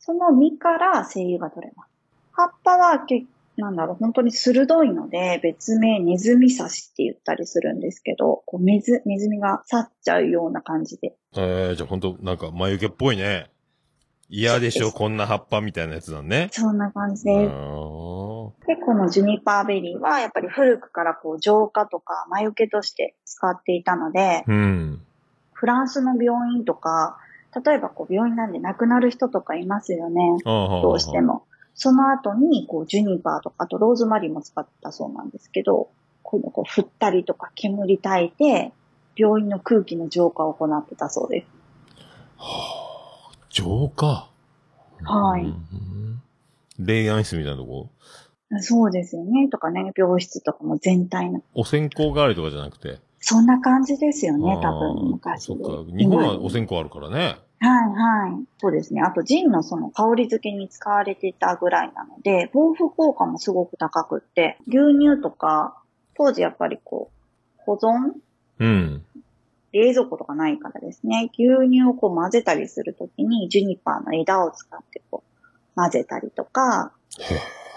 [0.00, 1.90] その実から精油が取れます。
[2.32, 3.26] 葉っぱはけ、
[3.56, 11.14] なんだろう、本当に鋭いので、別名ネズミ刺しって言ったりするんですけど、こうネズ、ネズミが刺っちゃうような感じで。
[11.36, 11.44] ああ。
[11.44, 13.50] ええじゃあほんとなんか眉毛っぽいね。
[14.30, 16.48] 嫌でしょ、こんな葉っぱみたいなやつだね。
[16.52, 17.52] そんな感じあです。
[17.52, 25.02] ーで、このジュニパーベリーは、やっぱり古くからこう、浄化とか眉毛として使っていたので、うん。
[25.52, 27.18] フランスの病院とか、
[27.64, 30.36] 例えばこう、病院なんで亡くなる人とかいますよね。
[30.44, 31.20] どどうして。
[31.20, 31.42] も。
[31.74, 35.90] その後に、こう、ジュニパーとか、あとローズマリーも使ってたそうなんですけど、
[36.22, 38.72] こういうのこう、振ったりとか煙焚いて、
[39.16, 41.46] 病院の空気の浄化を行ってたそうです。
[42.36, 42.89] はあ、
[43.50, 44.30] 浄化？
[45.04, 46.22] はいうん。
[46.78, 47.90] 霊安室みたいなとこ？
[48.60, 49.48] そうですよね。
[49.48, 51.42] とかね、病室とかも全体の。
[51.54, 52.98] お線香代わりとかじゃなくて？
[53.18, 55.54] そんな感じですよね、多分、昔で。
[55.62, 55.92] そっか。
[55.96, 57.36] 日本はお線香あるからね。
[57.58, 58.44] はいはい。
[58.58, 59.02] そうですね。
[59.02, 65.76] あと、ジンのその香り付けに使われてたぐらいなので、防腐効果もすごく高くって、牛乳とか、
[66.16, 67.10] 当時やっぱりこ
[67.58, 68.12] う、保存
[68.58, 69.04] うん。
[69.72, 76.92] 冷蔵庫とかないからですね、牛乳をこう混ぜたりするときに、ジュニパーの枝を使ってこう、混ぜたりとか、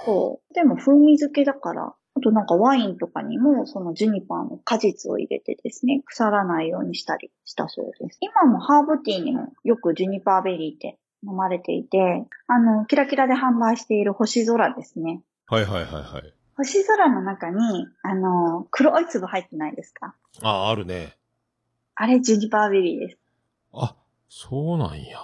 [0.06, 0.54] そう。
[0.54, 8.18] でも風味付けだから、あとなんかワインとかにも、そのジュニパーの果実を入れてですね、腐らないようにしたりしたそうです。
[8.22, 15.22] 今もハーブティーにもよくジュニパーベリーって飲まれていて、あの、キラキラで販売している星空ですね。
[15.48, 16.34] はいはいはいはい。
[16.56, 20.14] 星空の中に、あの、黒い粒入ってないですか？
[20.44, 21.16] あ、あるね。
[21.96, 23.18] あれジュニパーベリーです。
[23.74, 23.96] あ、
[24.30, 25.20] そうなんや。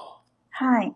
[0.49, 0.93] はい。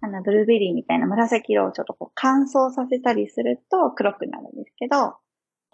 [0.00, 5.16] あの、ブルーベリーみたいな紫色をちょっとこう乾燥させたりすると黒くなるんですけど、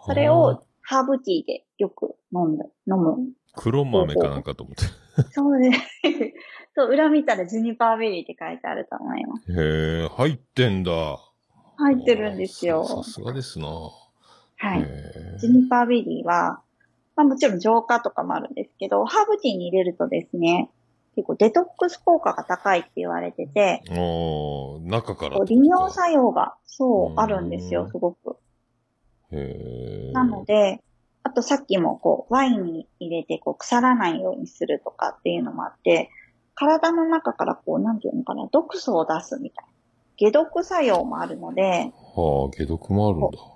[0.03, 3.17] それをハーブティーでよく飲んだ、飲む。
[3.55, 4.83] 黒豆かなんかと思って。
[5.31, 5.79] そうです。
[6.75, 9.51] そう、裏見たらジュニパーベリーって書いてあると思います。
[9.51, 11.17] へえ、入ってんだ。
[11.77, 12.83] 入ってるんですよ。
[12.83, 13.67] ささすがですな。
[13.67, 14.81] はい。
[14.81, 16.61] へジュニパーベリーは、
[17.15, 20.69] まあもちろん浄化とかもあるんですけど、ハーブティーに入れるとですね、
[21.15, 23.99] 結構デトックス効果が高いって言われてて、え。
[23.99, 28.37] おー中から利尿作用が、そうう、んあるんですよ、すごく。
[29.31, 30.11] へえ。
[30.11, 30.81] なので、
[31.23, 36.09] あとさっきもこう、ワインに入れてこう、腐らないようにするとかっていうのもあって、
[36.53, 39.71] 体の中からこう、なんていうのかな、毒素を出すみたいな。
[40.17, 43.55] 解毒作用もあるので、はあ、解毒もあるんだ。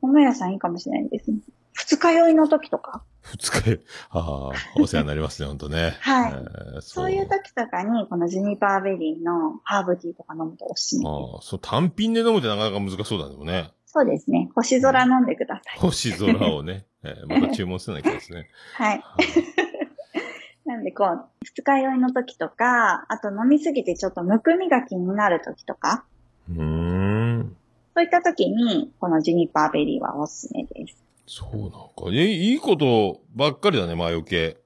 [0.00, 1.38] 桃屋さんいいかもしれないですね。
[1.74, 3.80] 二日酔いの時とか、二日酔い。
[4.10, 5.96] ああ、お世話になりますね、ほんとね。
[6.00, 11.08] はいえーそういう時とかに、このジュニパーベリーのハーブティーとか飲むとおすすめ。
[11.08, 13.72] ああ、そう、単品で飲むってなかなか難しそうだね、ね。
[13.86, 14.50] そうですね。
[14.54, 15.78] 星空飲んでください。
[15.78, 18.48] 星空をね、えーまた注文せなきゃですね。
[18.74, 19.02] はい。
[19.02, 19.26] はい
[20.66, 26.06] なんでこう、二日酔いの時とか、あと飲みすぎてちょっとむくみが気になる時とか、
[26.48, 27.56] うーん。
[27.94, 31.03] そういった時に、このジュニパーベリーはおすすめです。
[31.26, 32.12] そうなんか。
[32.12, 34.58] え、いいことばっかりだね、魔除け。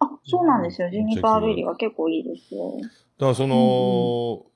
[0.00, 0.90] あ、そうなんですよ。
[0.90, 2.78] ジュニパーベリーは結構いいですよ。
[2.80, 4.46] だからその、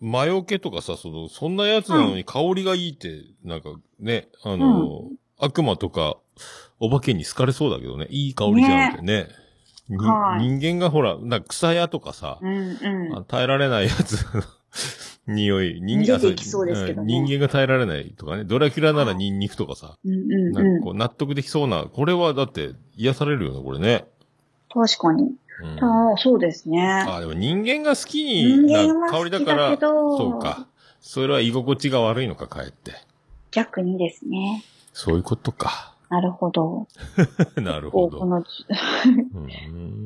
[0.00, 3.70] 魔除けとかさ、その、そんなやつなのに香りがいいって、なんか
[4.00, 5.02] ね、あの、
[5.38, 6.16] 悪魔とか、
[6.80, 9.28] お化けに好かれそうだけどね、いい香りじゃんってね。
[9.88, 13.16] にはい人間がほら、なんか草屋とかさ、うんうん。
[13.16, 14.42] あ耐えられないやつの
[15.26, 20.50] 匂い、人間出てきそうですけどねん人間が耐えられないとかね、ドラキュラならニンニクとかさ、うんうんう。
[20.52, 24.06] なんかこう納得できそうな、これはだって癒されるよね、これね。
[24.72, 25.24] 確かに。
[25.24, 27.04] うんああ、そうですね。
[27.08, 30.68] あ、でも人間が好きな香りだから、そうか。
[31.00, 32.92] それは居心地が悪いのか、かえって。
[33.50, 34.64] 逆にですね。
[34.92, 35.94] そういうことか。
[36.10, 36.86] なるほど。
[37.60, 38.18] なるほど。
[38.18, 38.42] この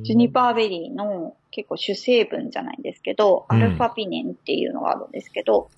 [0.03, 5.68] ジュニパーベリーの結構主成分じゃないんですけど、うんアルファピネンっていうのがあるんですけど、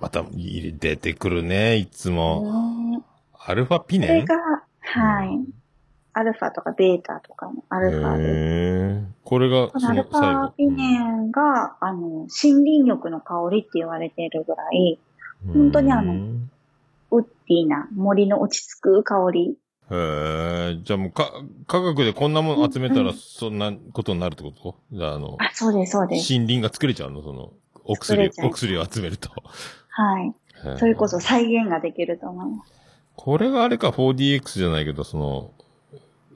[0.00, 2.98] また出てくるね、いつうも。
[2.98, 3.04] ん
[3.38, 4.26] アルファピネン？
[4.26, 4.36] これが、
[4.80, 5.28] はい。
[6.12, 10.10] アルファとかベータとかのアルファでこれが、そこのアルフ。
[10.10, 14.98] ァピネンが、あの、森林浴の香りって言われているぐらい、
[15.46, 16.50] うん本当にあのうん
[17.12, 19.56] ウッディな森の落ち着く香り。
[19.92, 21.32] へえ、じゃあもうか、
[21.66, 24.76] 科学でこんなもん集めたらうんそんなことになるってこと？
[24.92, 26.32] じゃあ、あの、あ、そうです、そうです。
[26.32, 27.22] 森林が作れちゃうの？
[27.22, 27.52] その、
[27.84, 29.30] お薬お薬を集めると。
[29.88, 30.32] はい。
[30.78, 32.72] それこそ再現ができると思います。
[33.16, 35.50] これがあれか、4DX じゃないけど、その、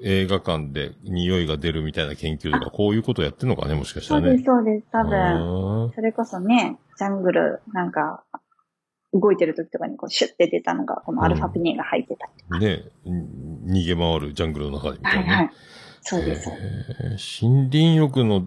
[0.02, 4.26] 映画館で匂いが出るみたいな研究とか、こういうことやってんのかね、もしかしたらね。
[4.26, 4.86] そうです、そうです。
[4.90, 8.22] 多あ分、ーそれこそね、ジャングル、なんか、
[9.14, 12.58] 動いてる時とかにこうシュッて出たのが、このアルファピネンが入ってたりとか。
[12.58, 15.42] ね、ん逃げ回るジャングルの中でみたはいいはな。
[15.44, 15.50] い。
[16.02, 16.50] そうです。
[16.50, 18.46] へー森林浴の、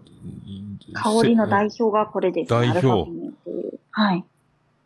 [0.94, 2.68] 香りの代表がこれです、ね。
[2.68, 3.10] 代表。
[3.92, 4.26] はい。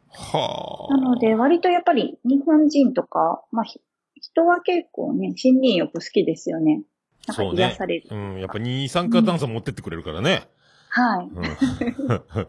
[0.10, 0.98] はあ。
[0.98, 3.82] なので、割とやっぱり日本人とか、まあ、ひ
[4.22, 6.84] 人は結構ね、森林浴好きですよね。
[7.28, 8.08] なんか癒される。
[8.10, 10.48] うん、やっぱ二酸化炭素持ってってくれるからね。
[10.90, 11.28] はい。
[11.28, 11.44] うん。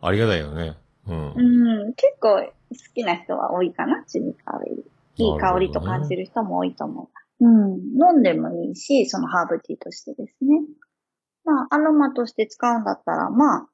[0.00, 0.76] ありがたいよね。
[1.06, 1.32] うん。
[1.36, 2.50] うん、結構好
[2.94, 4.96] きな人は多いかな、ジュニパーベリー。
[5.18, 7.46] いい香りと感じる人も多いと思う。
[7.46, 7.72] うん。
[8.12, 10.60] 飲んでもいいし、そのハーブティーとしてですね。
[11.44, 13.68] まあ、アロマとして使うんだったら、まあ、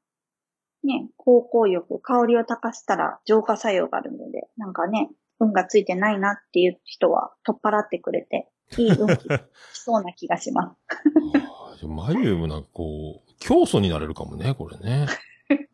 [0.85, 9.29] ね、香香浴、香りを高したら浄化作用があるので、なんかね、運がついてないなっていう人は取っ払ってくれて、いい運気し
[9.75, 10.77] そうな気がします。
[11.37, 15.07] あーじゃあ眉もなんかこう、教祖になれるかもね、これね。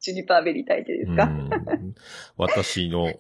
[0.01, 1.94] ジュニパーベリータイトルですか、うん。
[2.36, 3.12] 私の、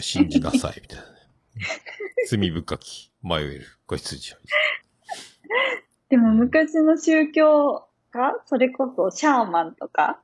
[0.00, 1.08] 信じなさい、みたいなね。
[2.28, 4.36] 罪深き、迷える、子羊を。
[6.08, 10.20] でも昔の宗教が、それこそシャーマンとか、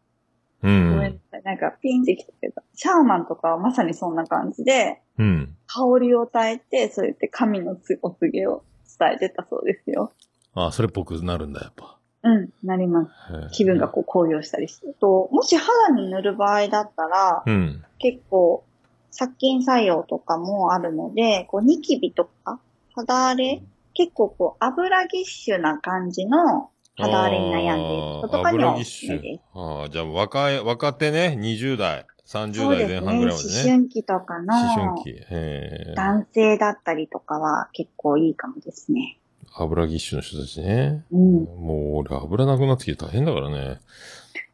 [0.62, 1.01] うごめんん。
[1.01, 1.43] なさい。
[1.45, 5.57] なんかピンってきたけど、シャーマンとかはまさにそんな感じで、うん。
[5.66, 8.64] 香りを与えて、そうやって神のつお告げを
[8.99, 10.12] 伝えてたそうですよ。
[10.55, 11.97] ああ、それっぽくなるんだ、やっぱ。
[12.23, 13.11] うん、なります。
[13.53, 14.93] 気分がこう高揚したりして。
[15.01, 17.85] と、もし肌に塗る場合だったら、うん。
[17.99, 18.64] 結構、
[19.11, 22.61] 殺菌作用とかもあるので、こう、ニキビとか、
[22.95, 23.62] 肌荒れ、
[23.95, 29.43] 結構こう、油ぎっしゅな感じの肌荒れに悩んでいる人とかにはおすすめです。
[29.55, 33.01] ああ、じゃあ若い、若手ね、20代、30代前そうですね。
[33.01, 33.62] 半ぐらいまでね。
[33.62, 35.95] 思春期とかの、思春期。
[35.95, 39.19] 男性だったりとかは結構いいかもですね。
[39.55, 41.05] 油ぎっしゅの人たちね。
[41.11, 41.44] うん。
[41.44, 43.80] もう俺油なくなってきて大変だからね。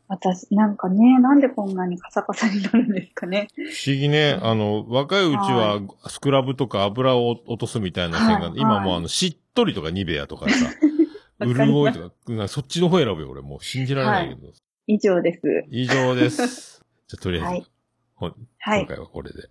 [0.07, 3.49] 私、なんかね、なんでこんなにカサカサになるんですかね。
[3.57, 4.39] 不思議ね。
[4.43, 10.71] あの、若いうちはスクラブとか油を落とすみたいな線が、はい今もうあの、しっとりとかニベアとかさ、
[11.41, 14.53] 潤いとか、そっちの方選ぶよ、俺もう信じられないけど。
[14.87, 15.41] 以上です。
[15.71, 16.85] 以上です。
[17.09, 17.71] じゃあ、とりあえず、
[18.17, 18.37] はい。
[18.81, 19.49] 今回はこれで。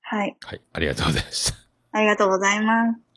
[0.00, 0.36] はい。
[0.40, 1.58] はい、ありがとうございました。
[1.92, 3.11] ありがとうございます。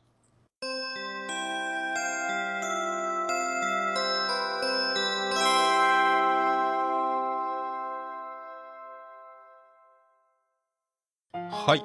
[11.66, 11.84] はい。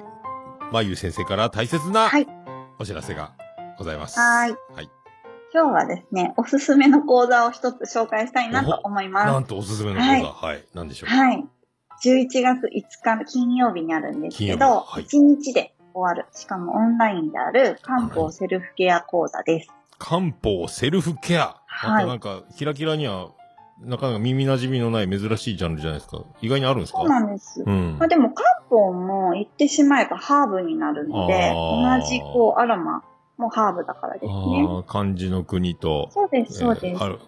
[0.70, 2.26] まゆ先生から大切なはい
[2.78, 3.32] お知らせが
[3.78, 4.16] ございます。
[4.16, 4.50] はい。
[4.52, 4.88] はい。
[5.52, 10.06] 今日はですね、おすすめの講座を一つ紹介したいなと思いなまんとおすすめの講座。
[10.06, 10.64] はいはい。
[10.72, 11.12] なんでしょす。
[11.12, 11.16] う。
[11.16, 11.44] はい。
[12.04, 16.26] 11月5日の金曜日にあるんですけ金曜ど、日はい1日で終わる。
[16.32, 19.68] しかもオンラインである漢方セルフケア講座です。
[19.98, 21.56] 漢方セルフケア。
[21.66, 23.30] はいまたなんか、キラキラには、
[23.84, 26.22] なかなか耳馴染みのない珍しいジャンルじゃないですか。
[26.40, 26.98] 意外にあるんですか？
[27.00, 27.62] そうなんです。
[27.66, 28.08] うんまあ。
[28.08, 33.02] でも漢方も言ってしまえばハーブになるので、同じこうアロマ
[33.38, 34.32] もハーブだからですね。
[34.68, 36.86] ああ、漢字の国と、そうです、そうです。
[36.86, 37.18] えーある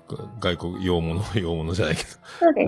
[0.41, 2.09] 外国、洋物、洋物じゃないけど。
[2.39, 2.67] そうで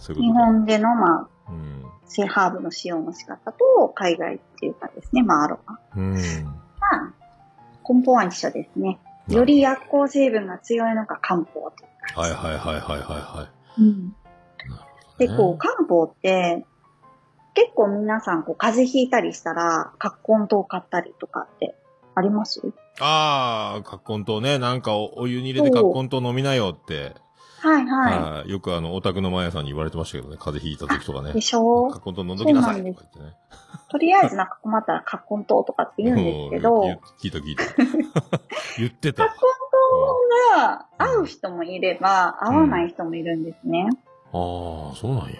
[0.00, 0.12] す。
[0.12, 0.32] ういう日。
[0.32, 1.84] 本での、まあ、うん。
[2.06, 5.78] 性ハーブの使用の仕方と、海外っていうかですね、まあ、アロマ。
[5.96, 6.12] うん。
[6.14, 7.12] まあ、
[7.88, 8.98] 根本は一緒ですね。
[9.28, 11.87] より薬効成分が強いのが漢方と。
[12.14, 13.48] はいはいはいはいはいは
[13.78, 13.86] うん。
[13.86, 15.18] い。
[15.18, 16.64] で、こう、漢方って、
[17.54, 21.74] 結構皆さん、こう、風邪ひいたりしたら、葛根湯買ったりとかって
[22.14, 22.60] あります？
[23.00, 24.58] ああ、葛根湯ね。
[24.58, 27.14] なんかおお湯に入れて葛根湯飲みなよって。
[27.60, 27.96] はいは
[28.42, 30.36] はいよくあの、オタクのマヤさんに言われてましたけどね。
[30.38, 31.32] 風邪ひいた時とかねい。
[31.34, 31.40] で。
[31.40, 31.88] しょ？
[31.90, 33.36] 葛根湯飲んどきなさいとか言ってね。
[33.90, 36.82] とりあえずなんか困ったら葛根湯とかって言うんですけど、
[37.20, 37.64] 聞いた聞いた。
[38.78, 39.24] 言ってた。
[39.24, 39.32] 根湯
[40.56, 43.88] が合う人もいれば、合わない人もいるんですね。
[44.32, 45.36] ああ、そうなんや。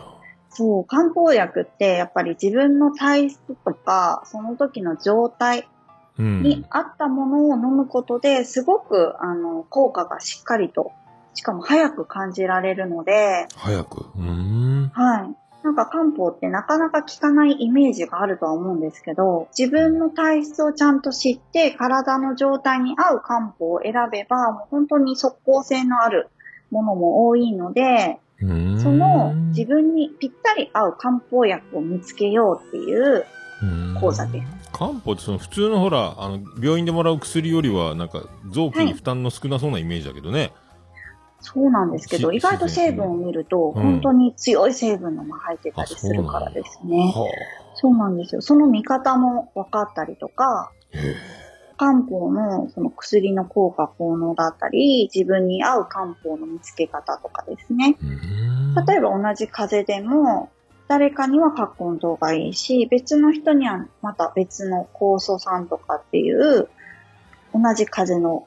[0.51, 5.69] そう、漢方薬ってやっぱり自分の体質とか、その時の状態
[6.19, 6.43] うん。
[6.43, 10.91] に合ったものを飲むことで、すごく、あの、効果がしっかりと、
[11.35, 14.07] しかも早く感じられるので、早く。
[14.17, 14.23] うー
[14.87, 14.89] ん。
[14.93, 15.37] はい。
[15.65, 26.29] なんか漢方ってなかなか効かないイメージがあるとは思うんですけど、自分の体質をちゃんと知って、体の状態に合う漢方を選べば、もう本当に即効性のある
[26.71, 28.45] ものも多いので、そ
[28.93, 33.27] の自分にぴったり合う漢方薬を見つけようっていう
[34.01, 34.47] 講座です。
[34.73, 40.53] 漢方ってその普通のほら、あの、病院でもらう薬よりは、なんか、臓器に負担の少なそうなイメージだけどね。
[41.41, 47.15] そうなんですけど、し意外と成分を見ると、うん本当に強い成分のも入ってたりするからですね。
[47.75, 48.41] そうなんですよ。
[48.41, 51.15] その見方も分かったりとか、へ
[51.79, 57.97] 漢方のその薬の効果効能だったり、自分に合う漢方の見つけ方とかですね。
[58.87, 60.51] 例えば同じ風邪でも、
[60.89, 66.69] 誰かには葛根湯がいいし、別の人にはまた別の酵素酸とかっていう、
[67.55, 68.47] 同じ風邪の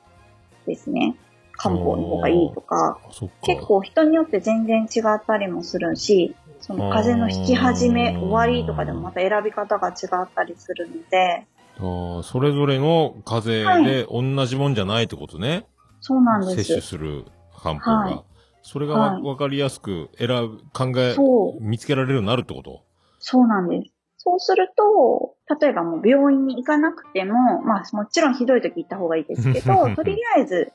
[0.67, 1.15] ですね、
[1.61, 2.99] 漢方の方がいいとか。
[3.43, 9.91] 結構人によって全然違ったりもするし、その風邪の引き始め、終わりとかでもまた選び方が違
[10.23, 11.45] ったりするので、
[11.79, 15.65] ああ、それぞれの風邪で同じもんじゃないってことね。
[15.99, 16.87] そうなんで摂取す。
[16.89, 17.25] する
[17.61, 17.97] 漢方が。
[17.97, 18.23] はい
[18.63, 21.15] それがわ,、はいかりやすく選ぶ、考え、
[21.59, 22.83] 見つけられるようになるってこと？
[23.17, 23.91] そうなんです。
[24.23, 30.71] そうすると、例えばもう病院に行かなくても、まあもちろんひどい時行った方がいいですけど、 とりあえず、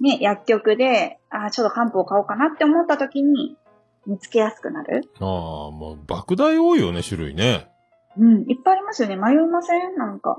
[0.00, 3.56] ね、薬局で、あーちょっと漢方買おうかなって思った時に
[4.06, 5.08] 見つけやすくなる。
[5.20, 5.26] ああ、
[5.70, 7.68] もう、莫大多いよね、種類ね。
[8.18, 9.16] うん、いっぱいありますよね。
[9.16, 9.96] 迷いません？
[9.96, 10.38] なんか。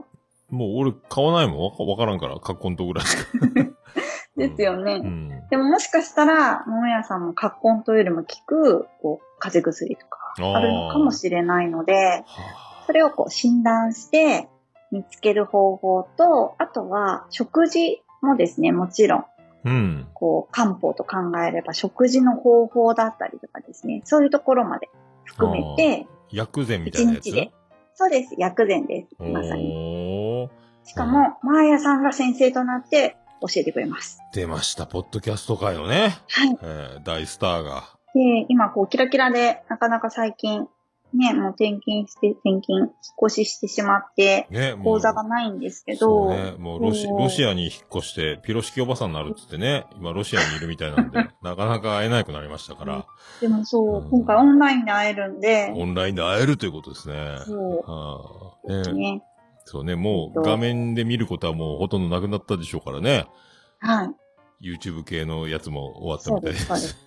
[0.49, 1.89] もう俺買わないもん。
[1.89, 3.23] わからんから、葛根湯ぐらいしか。
[4.37, 5.01] ですよね。
[5.03, 5.47] うん。
[5.49, 14.47] でももしかしたら、桃屋さんも葛根とよりも効く、こう、風邪薬とか、あるのかもしれないので、はそれをこう診断して
[14.91, 19.25] 見つける方法と、あとは食事もですね、もちろん、あ
[19.65, 20.07] うん。
[20.13, 24.89] こう、漢方と考えれば食事の方法だったりとかですね、そういうところまで
[25.25, 27.31] 含めて、薬膳みたいなやつ？
[27.95, 29.15] そうです、薬膳です。
[29.19, 30.49] まさに。
[30.83, 34.19] しかも、マーヤさんが先生となって教えてくれます。
[34.33, 36.57] 出ました、ポッドキャスト界のね、はい。
[36.61, 37.83] えー、大スターが。
[38.13, 40.67] で、今こう、キラキラで、なかなか最近、
[41.17, 42.89] ね、もう転勤して、転勤、引っ
[43.25, 44.83] 越ししてしまって、ね、もう。
[44.93, 46.55] 講座がないんですけど、そうね。
[46.57, 53.05] もうロシ、ロシアに引っ越して、ピロシキおばさんになるっつってね、今ロシアにいるみたいなんで、 なかなか会えなくなりましたから、
[53.41, 57.39] でもそう、うん今回オンラインで会えるんで、オンラインで会えるということですね。
[57.45, 59.23] そうはあねね。
[59.65, 63.25] そうね、もうえっと画面で見ることはもうほとんどなくなったでしょうからね。
[63.79, 64.09] はい。
[64.61, 66.97] YouTube 系のやつも終わったみたいそうです、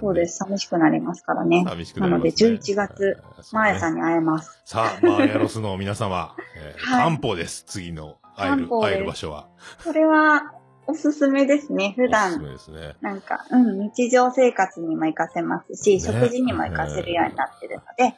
[0.00, 0.36] そうです。
[0.38, 1.64] 寂しくなりますからね。
[1.66, 2.30] 寂しくなります、ね。
[2.30, 4.60] なので11月マーヤさんに会えます。
[4.64, 7.64] さあ、マーヤロスの皆様、えー はい漢方です。
[7.66, 9.48] 次の会える、会える場所は。
[9.84, 10.52] これは、
[10.88, 11.94] おすすめですね。
[11.96, 12.94] 普おすすですね。
[13.00, 18.14] なんか、うん、日常生活にも活かせますし、ね食事にも活かせるようになってるので、え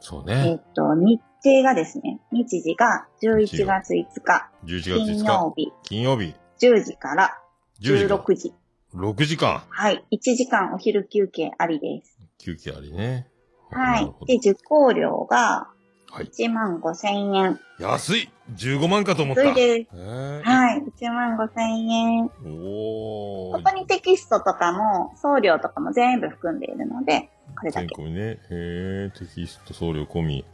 [0.00, 0.72] そうねっ。
[0.74, 7.38] と、日程がですね、日時が11月5日、11月金5日、曜日、金曜日、10時から
[7.80, 8.54] 10時から16時。
[8.96, 10.04] 6時間、はい。
[10.10, 12.18] 1時間お昼休憩ありです。
[12.38, 13.28] 休憩ありね。
[13.70, 15.68] はないで、受講料が
[16.10, 16.26] はい。
[16.26, 17.60] 1万5千円。
[17.78, 19.42] 安い !15 万かと思った。
[19.42, 19.88] それです。
[19.92, 20.82] えーはい。
[20.98, 22.24] 1万5千円。
[22.24, 23.56] おー。
[23.56, 27.28] ここにテキストとかも、送料とかも全部含んでいるので、
[27.58, 27.94] これだけ。
[27.94, 28.20] 全国ね。
[28.20, 30.44] へえ、テキスト送料込み。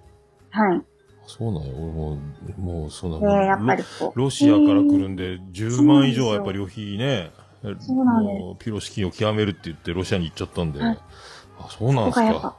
[0.50, 0.82] はい。
[1.26, 1.74] そうなんよ。
[1.76, 2.18] 俺も
[2.58, 4.18] う、もう、そんなで、やっぱりこう。
[4.18, 7.30] ロロシアから来るんで、10万以上はやっぱり旅費ね。
[7.78, 10.80] そうなんですピロシキを極めるって言ってロシアに行っちゃったんで。
[10.80, 10.98] はい
[11.58, 12.56] あ、そうなんですか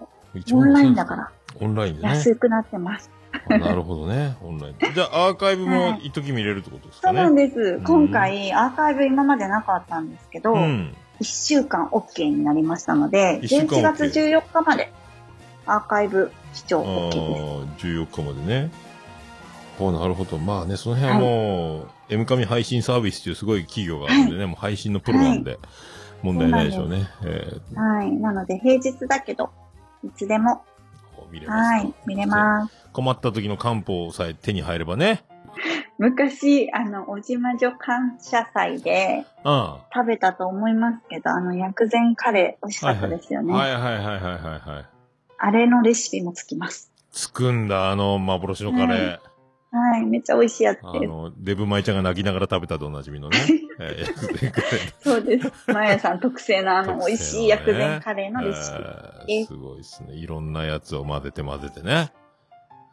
[0.54, 2.10] オンライン5000だから、オンラインでね。
[2.10, 3.12] 安くなってます。
[3.50, 4.36] あなるほどね。
[4.42, 4.92] オンラインで。
[4.94, 7.24] じゃあ、アーカイブも一時見れるってことですそうかね。
[7.24, 7.78] なんです。
[7.78, 10.96] ん今回、アーカイブ今までなかったんですけど、うん。
[11.20, 14.92] 1週間 OK になりましたので、OK 11月14日まで
[15.66, 17.18] アーカイブ視聴あ OK です。
[17.18, 18.72] あ、14日までね。
[19.80, 20.38] あなるほど。
[20.38, 25.58] まあね、その辺はもう、M 神配信サービスっていうすごい企業があるんでね、もう配信のプロなんで、
[26.22, 27.10] 問題ないでしょうね。
[27.24, 28.12] えはい。
[28.12, 29.50] なので、平日だけど、
[30.04, 32.74] いつでも、ー見れますかはい、見れます。
[32.94, 35.24] 困った時の漢方さえ手に入ればね。
[35.98, 43.54] 昔、あの、おじまじょ感謝祭で食べたと思いますけど、あの、薬膳カレー美味しかったですよね。
[43.54, 44.86] いはいはいはいはいはい。
[45.38, 46.92] あれのレシピもつきます。
[47.12, 49.08] つくんだ、あの、幻のカレー。
[49.08, 49.20] はい、
[50.06, 50.80] めっちゃ美味しいやつ。
[50.84, 53.38] あの、デブマイちゃんが泣きながら食べたとおなじみのね。
[53.80, 55.52] え ーそうです。
[55.72, 58.72] まやさん特製のあの、 美味しい薬膳カレーのレシ
[59.26, 59.34] ピ。
[59.34, 60.14] えーすごいですね。
[60.14, 62.14] いろんなやつを混ぜて混ぜてね。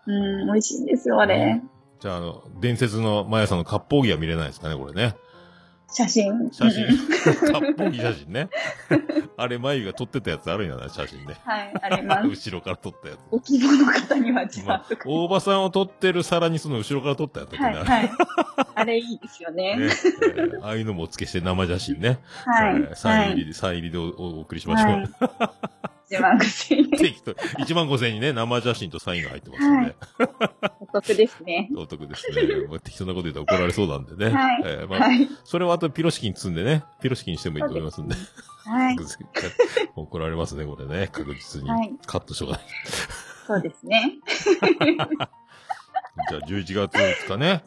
[0.06, 0.12] う
[0.44, 1.60] ん、美味しいんですよ、あれ。
[2.00, 5.16] じゃあ、あの、伝説のマヤさんの割烹着は見れないですかね、これね。
[5.92, 6.50] 写真。
[6.52, 6.84] 写真。
[6.84, 6.90] うん
[7.52, 8.48] 割烹着写真ね。
[9.36, 11.36] あれ、眉が撮ってたやつあるんやな、写真ね。
[11.44, 12.28] はい、あります。
[12.28, 13.18] 後ろから撮ったやつ。
[13.30, 17.80] お希望の方にはちまあ大場さんを撮ってる皿にその後ろから撮ったやつだはい、ね。
[17.80, 18.10] はい。
[18.74, 19.76] あれいいですよね。
[19.76, 22.18] ねえーああいうのもお付けして生写真ね。
[22.44, 22.76] はい。
[22.76, 23.28] えーサインはい。
[23.30, 24.90] 入りで、サイン入りでおお送りしましょう。
[24.90, 25.99] はい。
[26.10, 26.90] 1万5000円。
[26.90, 29.96] 適当1万5千円にね、生写真とサインが入ってますので、
[30.80, 31.68] お得ですね。
[31.76, 32.66] お得ですね。
[32.66, 34.34] もう適当なこと言ったら怒られそうなんでね。
[34.36, 35.28] はいえーまあはい。
[35.44, 38.14] それはあとピロシキに積んでね、ピロシキにしてもいいと思いますんで。
[38.64, 38.96] はい。
[39.94, 41.08] 怒られますね、これね。
[41.12, 41.70] 確実に。
[41.70, 42.66] はいカットしようがない。
[43.46, 44.14] そうですね。
[46.28, 47.64] じゃあ11月5日ね。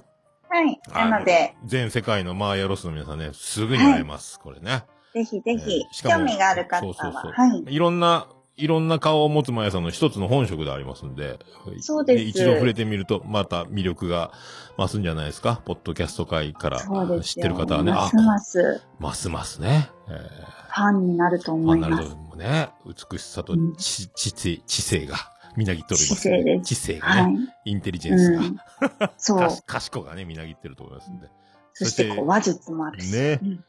[0.49, 0.79] はい。
[0.93, 4.39] なので、全世界のマーヤロスの皆さんね、すぐに会えます。
[4.39, 4.83] これね。
[5.13, 7.63] ぜひぜひえー興味がある方そうそうそうは、はい。
[7.67, 11.39] いろんな、いろんな顔を持つマヤさんの一つの本職でありますんで。
[11.81, 14.31] そうです一度触れてみると、また魅力が
[14.77, 15.61] 増すんじゃないですか？
[15.65, 16.79] ポッドキャスト界から
[17.21, 17.91] 知ってる方はね。
[17.91, 19.89] あますますますますね。
[20.09, 22.15] えーファンになるとファ思いますンになると。
[22.17, 22.69] もね、
[23.11, 25.17] 美しさとうん知、知性、知性が、
[25.55, 26.15] みなぎっております。
[26.15, 27.71] 知性です知性がはね、い。
[27.71, 28.57] インテリジェンスが、うん。
[29.17, 29.49] そう。
[29.67, 31.27] 賢がね、みなぎってると思いますんで。
[31.73, 33.11] そして、話術もあるし。
[33.15, 33.63] ねうん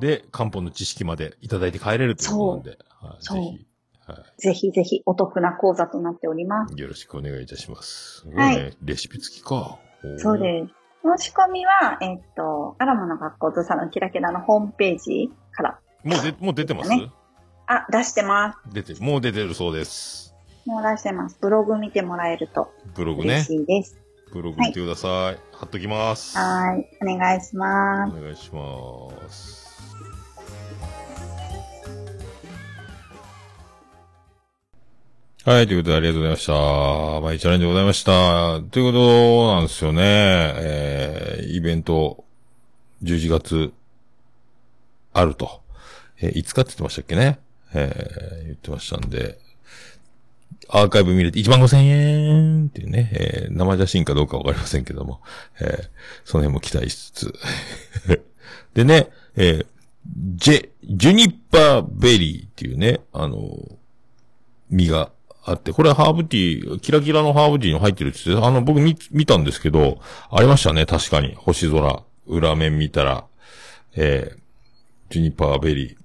[0.00, 3.66] で、漢方の知識までいただいて帰れるということなんで、はい、そうぜひ、
[4.06, 6.74] はぜひぜひ、お得な講座となっております。
[6.74, 8.20] い、よろしくお願いいたします。
[8.20, 9.78] すごいはね、レシピ付きか。
[10.18, 10.72] そうです。
[11.18, 16.08] 申し込みは、えっと、アラモの学校とサロンキラキラのホームページから、す。
[16.08, 17.10] もうで、もう出てます、ね
[17.66, 18.58] あ、出してます。
[18.72, 20.34] 出て、もう出てるそうです。
[20.66, 21.38] もう出してます。
[21.40, 23.42] ブログ見てもらえると嬉ブログね。
[23.42, 23.98] しいです。
[24.32, 25.38] ブログ見てください。
[25.52, 26.36] 貼っときます。
[26.36, 27.14] はーい。
[27.14, 28.16] お願いします。
[28.16, 29.55] お願いします。
[35.46, 37.20] はい、ということでありがとうございました。
[37.20, 38.60] 毎日チャレンジでございました。
[38.72, 40.02] ということなんですよね。
[40.02, 42.24] えー、イベント、
[43.04, 43.72] 11月、
[45.12, 45.62] あると。
[46.20, 47.38] えー、いつかって言ってましたっけね。
[47.74, 49.38] えー、言ってましたんで、
[50.68, 55.20] アーカイブ見れて1万5千円っていうね、えー、生写真かどうかわかりませんけども、
[55.60, 55.66] えー、
[56.24, 57.34] その辺も期待しつつ。
[58.74, 59.66] でね、えー、
[60.34, 63.56] ジェ、ジュニッパーベリーっていうね、あの、
[64.70, 65.12] 実が
[65.46, 71.34] あって、これハーブティー、キラキラのハーブティーに入ってるって言って、あの、僕見、見たんですけど、ありましたね、確かに。
[71.36, 73.24] 星空、裏面見たら、
[73.94, 74.38] えー、
[75.10, 75.96] ジュニパーベリー。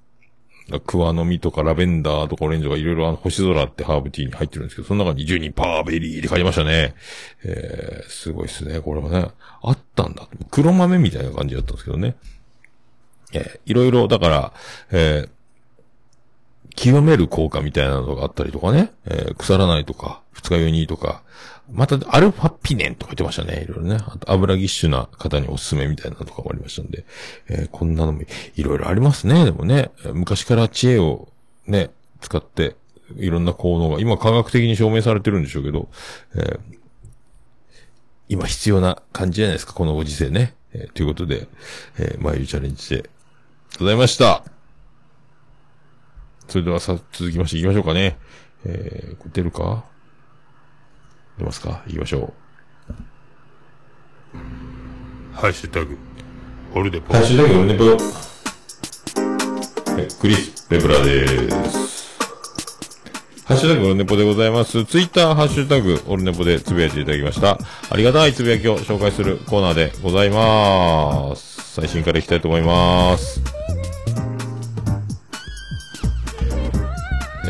[0.86, 6.94] クワの実とかラベンダーとかオレンジとかいろいろあの星空ってハーブティーに入ってるんですけど、その中にジュニパーベリーって書いてましたね。
[7.44, 8.80] えー、すごいですね。
[8.80, 9.32] これはね。
[9.64, 10.30] あったんだ。
[10.50, 12.16] 黒豆みたいな感じだったんですけどね。
[13.34, 14.54] えー、いろいろ、だから、
[14.92, 15.30] えー、
[16.76, 18.92] 清める効果みたいなのがあったりとかね。
[19.06, 21.24] えー、腐らないとか、二日酔いにとか、
[21.72, 23.64] また、アルファピネンとか言ってましたね。
[23.64, 23.98] いろいろね。
[24.06, 27.06] あと、油ぎっしゅな方におすすめみたいなのとかもありましたんで。
[27.48, 28.22] えーこんなのも
[28.56, 29.46] いろいろありますね。
[29.46, 31.30] でもね、昔から知恵を
[31.68, 32.76] ね、使って、
[33.16, 35.90] いろんな効能が、今科学的に証明されてるんでしょうけど、
[36.36, 36.60] えー
[38.28, 40.56] 今必要な感じじゃないですか、このご時世ね。
[40.74, 41.48] えーということで、
[42.00, 43.10] えー、眉チャレンジで
[43.78, 44.61] ございました。
[46.52, 48.18] それではさ、続きまして行きましょうかね。
[48.66, 49.86] えー、出るか？
[51.38, 51.82] 出ますか？
[51.88, 52.34] 行きましょ
[52.89, 52.93] う。
[55.34, 55.97] ハッシュタグ、
[56.76, 57.14] オルデポ。
[57.14, 57.86] ハッシュタグ、オルデポ。
[59.97, 61.26] えクリス・レブラで
[61.70, 62.20] す。
[63.45, 64.84] ハッシュタグオルネポでございます。
[64.84, 67.58] ツイッターハッシュタグオルネポでつぶやいていただきました。
[67.89, 71.76] ありがたいつぶやきを紹介するコーナーでございます。
[71.76, 73.61] 最新からいきたいと思います。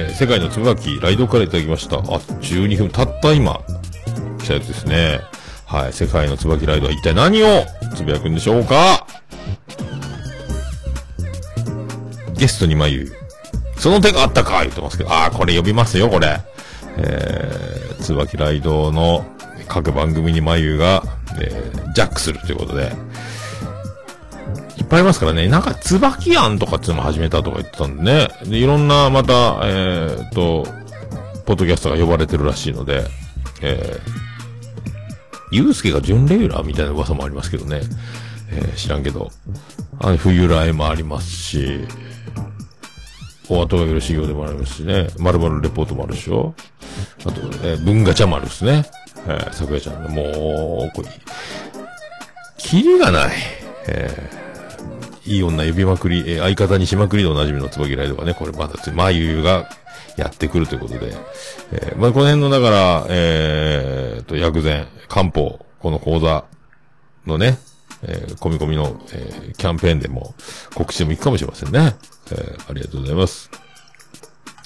[0.02, 1.98] えー世界のつぶやき、ライドからいただきました。
[1.98, 3.60] あ、12分、たった今、
[4.40, 5.20] 来たやつですね。
[5.66, 9.06] はい、世界のつばきライドは一体何をつぶやくんでしょうか？
[12.34, 13.12] ゲストに眉。
[13.78, 16.40] その手があったか言ってますけど、ああ、これ呼びますよ、これ。
[16.98, 19.26] えー、つばきライドの
[19.68, 21.04] 各番組に眉が、
[21.40, 22.92] えー、ジャックするということで、
[24.92, 25.48] ぱいありますからね。
[25.48, 28.28] なんか、椿庵とかっていうのも始めたとか言ってたんでね。
[28.44, 30.68] で、いろんな、また、えー、っと、
[31.46, 33.06] ポッドキャストが呼ばれてるらしいので、
[33.62, 34.12] えー、
[35.52, 37.82] ゆうすけが準レギュラーみたいな噂もありますけどね。
[38.52, 39.32] えー、知らんけど。
[40.00, 41.88] あ冬来もありますし、
[43.48, 45.08] お後がよろしいようでもありますしね。
[45.18, 46.54] まるまるレポートもあるでしょ。
[47.26, 48.86] あと、えー、文ガチャ丸ですね。
[49.28, 51.10] えー、桜ちゃんの、もう、これ、
[52.58, 53.32] キリがない。
[53.88, 54.51] えー、
[55.32, 59.70] いい女呼びまくり、え、相方にしまくりでおなじみの椿ライドがね、これまだつ、まゆゆが
[60.18, 61.14] やってくるということで、
[61.72, 66.44] えー、まあ、この辺の、だから、えー、と、薬膳、漢方、この講座
[67.26, 67.58] のね、
[68.04, 70.34] えー、込み込みの、えー、キャンペーンでも
[70.74, 71.96] 告知でもいいかもしれませんね。
[72.32, 73.50] えー、ありがとうございます。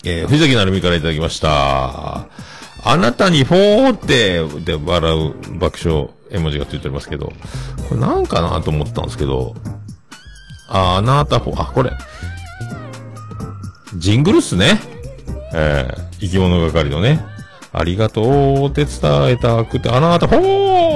[0.04, 2.28] えー、藤崎なるみからいただきました。
[2.88, 7.34] あなたにフォーってで笑う爆笑絵文字がついておりますけど、
[7.90, 9.56] これなんかなと思ったんですけど、
[10.68, 11.92] あ、なたフォー、あ、これ、
[13.96, 14.80] ジングルっすね。
[15.54, 17.24] えー、生き物係のね、
[17.72, 20.40] ありがとうって伝えたくて、あなたフォ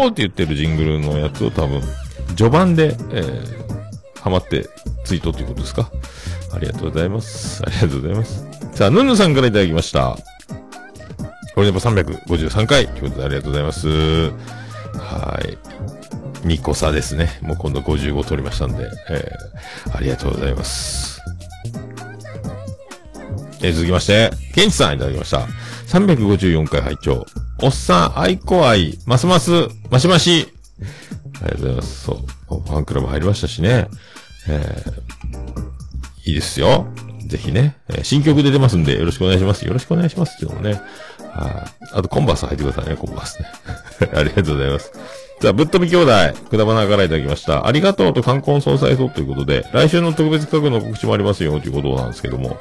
[0.08, 1.82] ーって言ってるジングルのやつを多分、
[2.36, 4.70] 序盤で、えー、ハマって
[5.06, 5.90] ツイートということですか？
[6.54, 7.64] ありがとうございます。
[7.66, 8.46] ありがとうございます。
[8.74, 10.18] さあ、ヌンヌさんからいただきました。
[11.56, 13.88] これでも353回ということでありがとうございます。
[14.98, 15.58] はい。
[16.44, 17.40] 2個差ですね。
[17.42, 21.22] もう今度55取りましたんで、えー、ありがとうございます。
[23.62, 25.48] えー続きまして、ケンチさんいただきました。
[25.88, 27.26] 354回拝聴
[27.62, 29.52] おっさん、愛子愛、ますます、
[29.90, 30.48] マシマシ。
[31.42, 32.04] ありがとうございます。
[32.06, 32.18] そう。
[32.50, 33.88] ファンクラブ入りましたしね。
[34.48, 36.88] えー、いいですよ。
[37.28, 39.66] ぜひね、えー新曲で出ますんでよろしくお願いします。
[39.66, 40.82] よろしくお願いしますっていうのもね。
[41.40, 41.50] は
[41.82, 43.48] いあと、コンバース履いてくださいね、コンバースね。
[44.14, 44.92] ありがとうございます。
[45.40, 46.12] じゃあ、ぶっ飛び兄弟、
[46.50, 47.66] くだばなからいただきました。
[47.66, 52.58] ありがとうと冠婚葬祭とということで、来週の特別企画の告知もありますよ、ということなんですけども。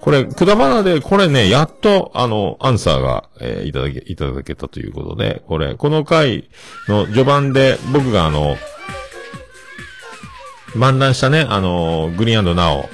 [0.00, 6.48] これ、くだばなで、これね、やっと、あの、アンサーが、えーいただけ、いただけたということで、これ、この回
[6.88, 8.56] の序盤で、僕があの、
[10.74, 12.88] 漫談したね、あの、グリーンナオ、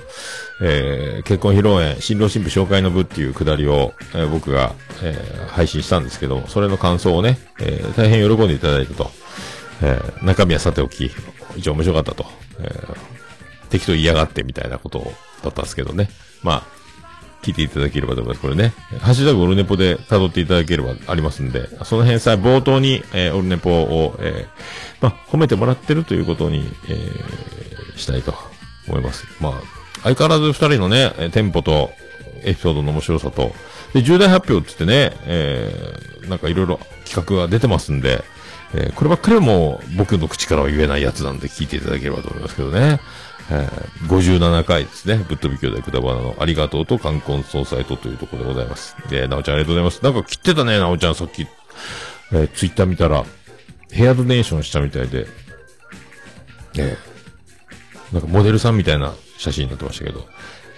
[0.61, 9.11] えー結婚披露宴、新郎新婦紹介の部っていうくだりを、えー僕が、えー配信したんですけど、それの感想をね、えー大変喜んでいただいたと。
[9.83, 11.11] えー中身はさておき、
[11.57, 12.27] 一応面白かったと。
[12.61, 12.97] えー
[13.71, 15.13] 適当言いやがってみたいなこと
[15.45, 16.09] だったんですけどね。
[16.43, 16.63] まあ、
[17.43, 18.41] 聞いていただければと思います。
[18.41, 28.33] これね、ハッシュタグオルネポで辿っていただければありますんで、その辺さえ冒頭に、えーオルネポを、えーまあ、褒めてもらってるということに、えーしたいと
[28.89, 29.27] 思います。
[29.41, 29.53] まあ、
[30.03, 31.91] 相変わらず二人のね、テンポと、
[32.45, 33.53] エピソードの面白さと、
[33.95, 38.23] で、重大発表って言ってね、えーなんかいろいろ企画が出てますんで、
[38.75, 43.01] えーこればっかりも僕の口からは言えないやつなんで聞いていただければと思いますけどね。
[43.51, 45.25] えー57回ですね。
[45.27, 48.95] ぶっ飛び兄弟くだばなのありがとうと冠婚葬祭とというところでございます。
[49.09, 50.05] で、なおちゃんありがとうございます。
[50.05, 51.47] なんか切ってたね、なおちゃんさっき、
[52.33, 53.25] えーツイッター見たら、
[53.91, 55.27] ヘアドネーションしたみたいで、
[56.77, 60.27] えーなんかモデルさんみたいな写真になってましたけど、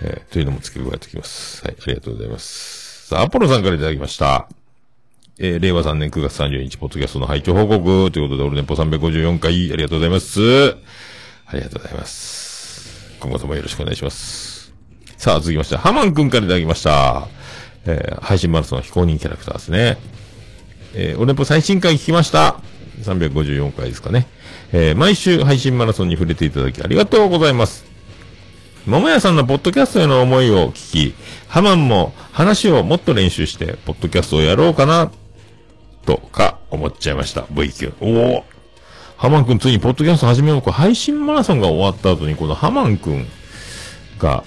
[0.03, 1.65] えーというのも付け加えておきます。
[1.65, 3.09] はい、ありがとうございます。
[3.09, 4.49] さあ、アポロさんからいただきました。
[5.39, 10.41] えー令和3年9月30日、ポッドキャストの拝聴報告ということで、オルネポ354回、ありがとうございます。
[11.47, 13.17] ありがとうございます。
[13.21, 14.73] 今後ともよろしくお願いします。
[15.17, 17.27] さあ、続きまして、ハマンくんからいただきました。
[17.87, 19.97] えー配信マラソンの非公認キャラクターですね。
[20.95, 22.61] えー、オルネポ最新回聞きました。
[23.03, 24.27] 354回ですかね。
[24.73, 27.90] えー毎週配信マラソンに触れていただきありがとうございます。
[28.91, 31.15] 桃屋さんのポッドキャストへの思いを聞き、
[31.47, 35.13] ハマンも話をもっと練習して、ポッドキャストをやろうかな、
[36.05, 37.43] とか思っちゃいました。
[37.43, 37.95] VQ。
[38.01, 38.45] おお
[39.17, 40.73] ハマンくんついにポッドキャスト始めようか。
[40.73, 43.29] 配信マラソンが終わった後に、このハマンくん
[44.19, 44.43] が、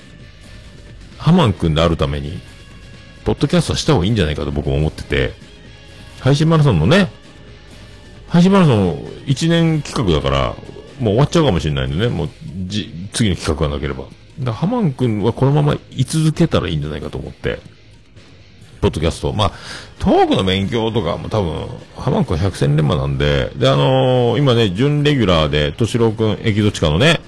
[1.18, 2.38] ハマンくんであるために、
[3.24, 5.32] ポッドキャストした方がいいんじゃないかと僕も思ってて、
[6.20, 7.10] 配信マラソンのね、
[8.28, 10.56] 配信マラソン1年企画だから、
[11.00, 12.30] もう終わっちゃうかもしれないんでね、もう、
[12.66, 14.04] じ、次の企画がなければ。
[14.40, 17.60] だハマン君はこのまま居続けたらいいんじゃないかと思って、
[18.82, 19.32] ポッドキャスト。
[19.32, 19.52] まあ、
[20.00, 27.22] トークの勉強とかも多分、ハマン君は百戦錬磨なんで、で、あのー今ね、準レギュラーで、としろう君、エキゾチカのね、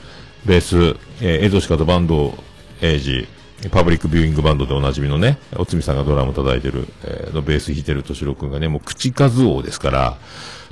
[0.45, 2.33] ベース、えーエゾシカとバンド、
[2.81, 3.27] エイジ、
[3.71, 10.17] パブリックビューイングバンドでおなじみのね、おつみさんがドラム叩いてる、えーのベース弾いてるとしろう君がね、もう口数王ですから、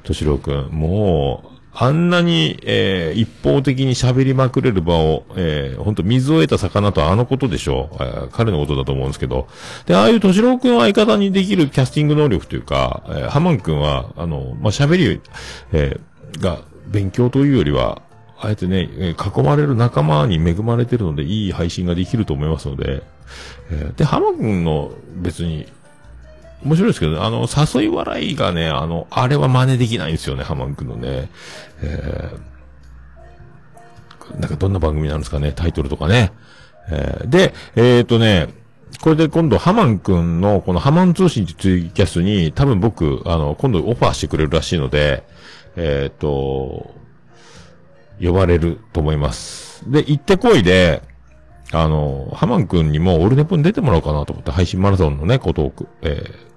[0.04, 7.96] としろうくん、もう、あんなに、えー一方的に喋りまくれる場を、えー、本当水を得た魚とあのことでしょう。
[8.04, 9.48] えー彼のことだと思うんですけど。
[9.86, 15.22] で、ああいうとしろうくんを相方にできるキャスティング能力というか、えーハマンくんは、あの、まあ、喋り、
[15.72, 18.02] えーが、勉強というよりは、
[18.40, 23.04] あえてね、え囲まれる仲間に恵まれてるので、いい配信ができると思いますので、
[23.72, 25.66] えーで、浜くんの別に、
[26.64, 31.30] 面白いですけど、あの、誘い笑いがね、あの、あれは真似できないんですよね、浜くんのね。
[31.82, 32.54] えー
[34.40, 36.32] なんかどんな番組なんですかね、タイトルとかね。
[36.90, 38.48] えーで、えっ、とね、
[39.02, 45.24] これで今度、ハマンくんの、このハマン通信ってツイキャスに、多分僕、あの、今度オファーしてくれるらしいので、
[45.76, 46.96] えっ、と、
[48.22, 49.92] 呼ばれると思います。
[49.92, 51.02] で、行ってこいで、
[51.74, 56.53] あの、ハマンくんにもオルネポに出てもらおうかなと思って、配信マラソンのね、ことを、えー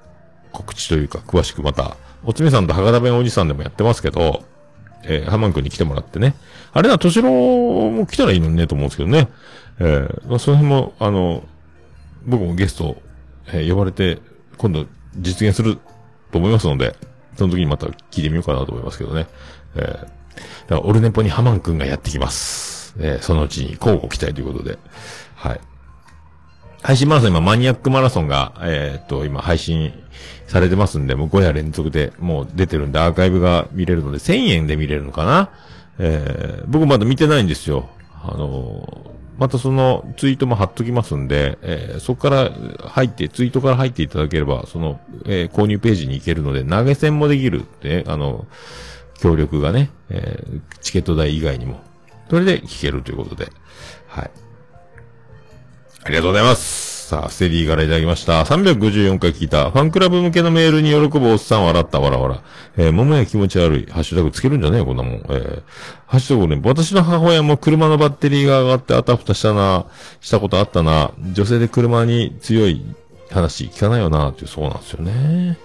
[0.57, 4.42] 告知というか、詳しくまた、おつめさんと博多弁おじさんでもやってますけど、
[5.04, 6.34] えーハマンくんに来てもらってね。
[6.72, 9.28] あれな、としろも来たらいいのにね、と思うんですけどね。
[9.78, 11.44] えーまあ、その辺も、あの、
[12.24, 12.96] 僕もゲスト、
[13.48, 14.18] えー呼ばれて、
[14.57, 14.86] 今度
[15.16, 15.78] 実現する
[16.32, 16.96] と思いますので、
[17.36, 19.26] その時にまた聞いてみようかなと思いますけどね。
[19.76, 19.82] えー
[20.68, 22.94] だから、オルネポにハマンくんがやってきます。
[22.98, 24.78] えーそのうちに交互期待ということで。
[25.34, 25.61] はい。
[26.82, 29.92] 配信マラソン今、マニアックマラソンが、えーっと、今配信
[30.47, 35.51] されてますんで、もう5夜連続でもう出てるんで、アーカイブが見れるので、1000円で見れるのかな？
[35.99, 37.88] えー僕まだ見てないんですよ。
[38.22, 42.51] あのーまたそのツイートも貼っときますんで、えーそこから
[42.88, 48.47] 入って、ツイートから入っていただければ、その、えー購入ページに行けるので、投げ銭もできるって、あの、
[49.20, 51.80] 協力がね、えーチケット代以外にも。
[52.30, 53.49] それで聞けるということで、
[54.09, 54.30] はい。
[56.05, 56.95] ありがとうございます。
[57.07, 58.42] さあ、ステディからいただきました。
[58.42, 59.70] 354回聞いた。
[59.70, 62.42] ファンクラブ向けのメールに喜ぶおっさん笑った、わらわら。
[62.76, 63.86] えー、桃や気持ち悪い。
[63.86, 65.12] ハッシュタグつけるんじゃねえ、こんなもん。
[65.12, 65.62] えー、
[66.09, 69.86] ハッシュタグね、私の母親も車のバッテリーが上がってあたふたしたな、
[70.20, 71.12] したことあったな。
[71.32, 72.84] 女性で車に強い
[73.30, 75.59] 話聞かないよな、っていう、そうなんですよね。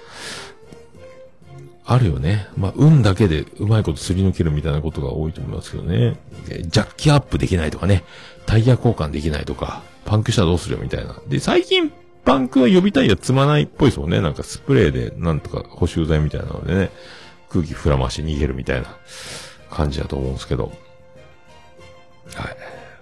[1.88, 2.46] あるよね。
[2.56, 6.18] まあ、運だけでうまいことすり抜けるみたいなことが多いと思いますけどね。
[6.46, 8.04] ジャッキアップできないとかね。
[8.46, 9.82] タイヤ交換できないとか。
[10.06, 11.16] パンクしたらどうするよみたいな。
[11.28, 11.92] で、最近、
[12.26, 14.22] パンクは予備タイヤ積まないっぽいですもんね。
[14.22, 16.92] なんかスプレーでなんとか補修剤みたいなのでね。
[17.50, 18.96] 空気ふらまして逃げるみたいな
[19.70, 20.66] 感じだと思うんですけど。
[20.66, 22.58] はい。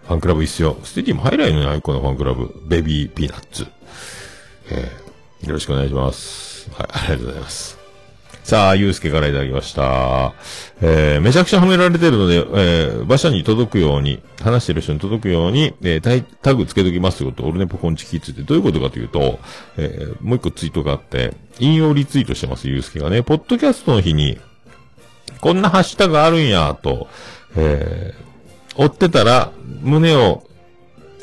[0.07, 0.77] ファンクラブいいっすよ。
[0.83, 2.51] ステディも入らないのに、アイコのファンクラブ。
[2.67, 3.67] ベビーピーナッツ。
[4.71, 6.69] えー、よろしくお願いします。
[6.71, 7.78] はい、ありがとうございます。
[8.49, 10.33] さあ、ゆうすけからいただきました。
[10.81, 19.37] えー、めちゃくちゃ褒められてるので、えー、馬車に届くように、話してる人に届くように、えー、タタグつけときますよと、オルネポコンチキッズってどういうことかというと、
[19.77, 24.39] えー、もう一個ツイートがあって、引用リツイートしてます、ゆうすけがね、ポッドキャストの日に、
[25.41, 27.07] こんなハッシュタグあるんや、と、
[27.55, 29.51] えー、追ってたら、
[29.83, 30.43] 胸を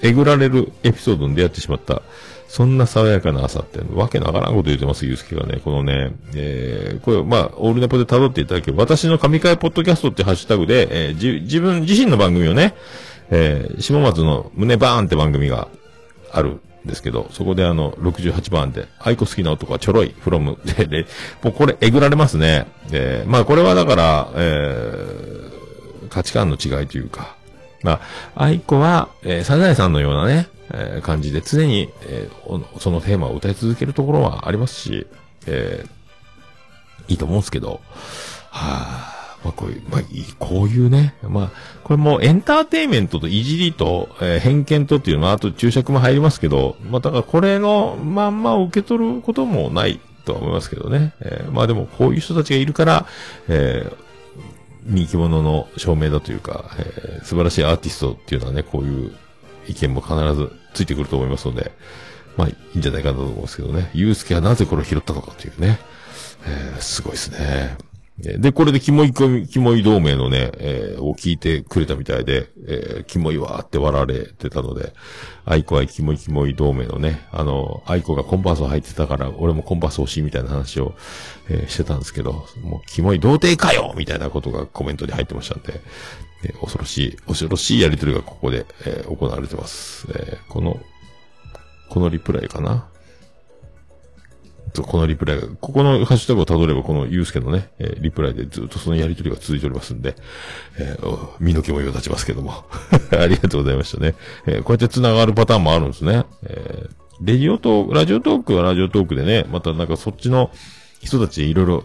[0.01, 2.03] えぐられるエピソードに出会ってしまった。
[2.49, 5.61] そんな爽やかな朝って、わけのわからんこと言ってます、ゆうすけがね。
[5.65, 12.75] このね、えー、これ、まあ、オールネポで辿っていただければ、私の神回ポッドキャストってハッシュタグで、えーじ、自分自身の番組をね、
[13.31, 15.69] えー、下松の胸バーンって番組が
[16.31, 20.59] あるんですけど、そこであの、68番で、アイコ好きな男はちょろい、フロム。
[20.65, 21.07] で、で、
[21.43, 22.67] もうこれ、えぐられますね。
[22.91, 27.37] で、まあ、これはだから、えー、価値観の違いというか、
[27.83, 28.01] ま
[28.35, 35.07] あ、愛子は、えーサザエさんのようなね、えー感じで常に、えーそのテーマを歌い続けるところはありますし、
[35.47, 35.97] えー
[37.09, 37.81] いいと思うんですけど、
[38.51, 40.01] はあ、まあこういう、まあ、
[40.41, 41.51] こういうね、まあ、
[41.85, 51.15] これもうエンターテイメントといじりと、えー偏見とっていうのは、あと注釈も入りますけど、まあだからこれのまんま受け取ることもないとは思いますけどね。
[51.21, 53.07] えーまあでもこういう人たちがいるから、
[53.49, 54.07] えー
[54.89, 59.13] 人気者の証明だというか、えー素晴らしいアーティストっていうのはね、こういう
[59.69, 61.73] 意見も必ずついてくると思いますので、
[62.37, 63.91] まあいいんじゃないかなと思うんですけどね。
[63.95, 65.79] ゆうすけはなぜこれを拾ったのかというね。
[66.47, 67.77] えーすごいですね。
[68.19, 74.95] で、これでキモい、キモい同盟のね、えーを聞いてくれたみたいで、えーキモいわーって笑われてたので、
[75.45, 80.95] アイコはキモいキモい同盟のね、あの、アイコがコンパースを履いてたから、俺もコンパース欲しいみたいな話を、
[81.51, 85.81] えーしてたんですけど、もうキモい童貞かよみたいなことがコメントに入ってましたんで、
[86.45, 90.07] えー恐ろしい、恐ろしいやりとりがここで、えー行われてます。
[90.11, 90.79] えーこの、
[91.89, 92.89] このリプライかな？
[94.73, 100.17] とこのリプライが、ここのハッシュタグを辿れば、このユースケのね、えーリプライでずっとそのやりとりが続いておりますんで、
[100.79, 102.65] えー身の毛もよ立ちますけども。
[103.19, 104.15] ありがとうございましたね。
[104.47, 106.25] えーこうやって繋がるパターンもあるんですね。
[106.45, 106.91] えー
[107.23, 110.51] レディオトーク、ラジオトークはラジオトークでね、またなんかそっちの
[111.07, 111.85] 人たちいろいろ、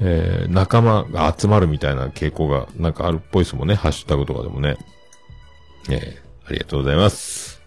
[0.00, 3.74] えー仲間が集まるみたいな傾向がなんかあるっぽいですもんね。
[3.74, 4.76] ハッシュタグとかでもね。
[5.90, 7.62] えーありがとうございます。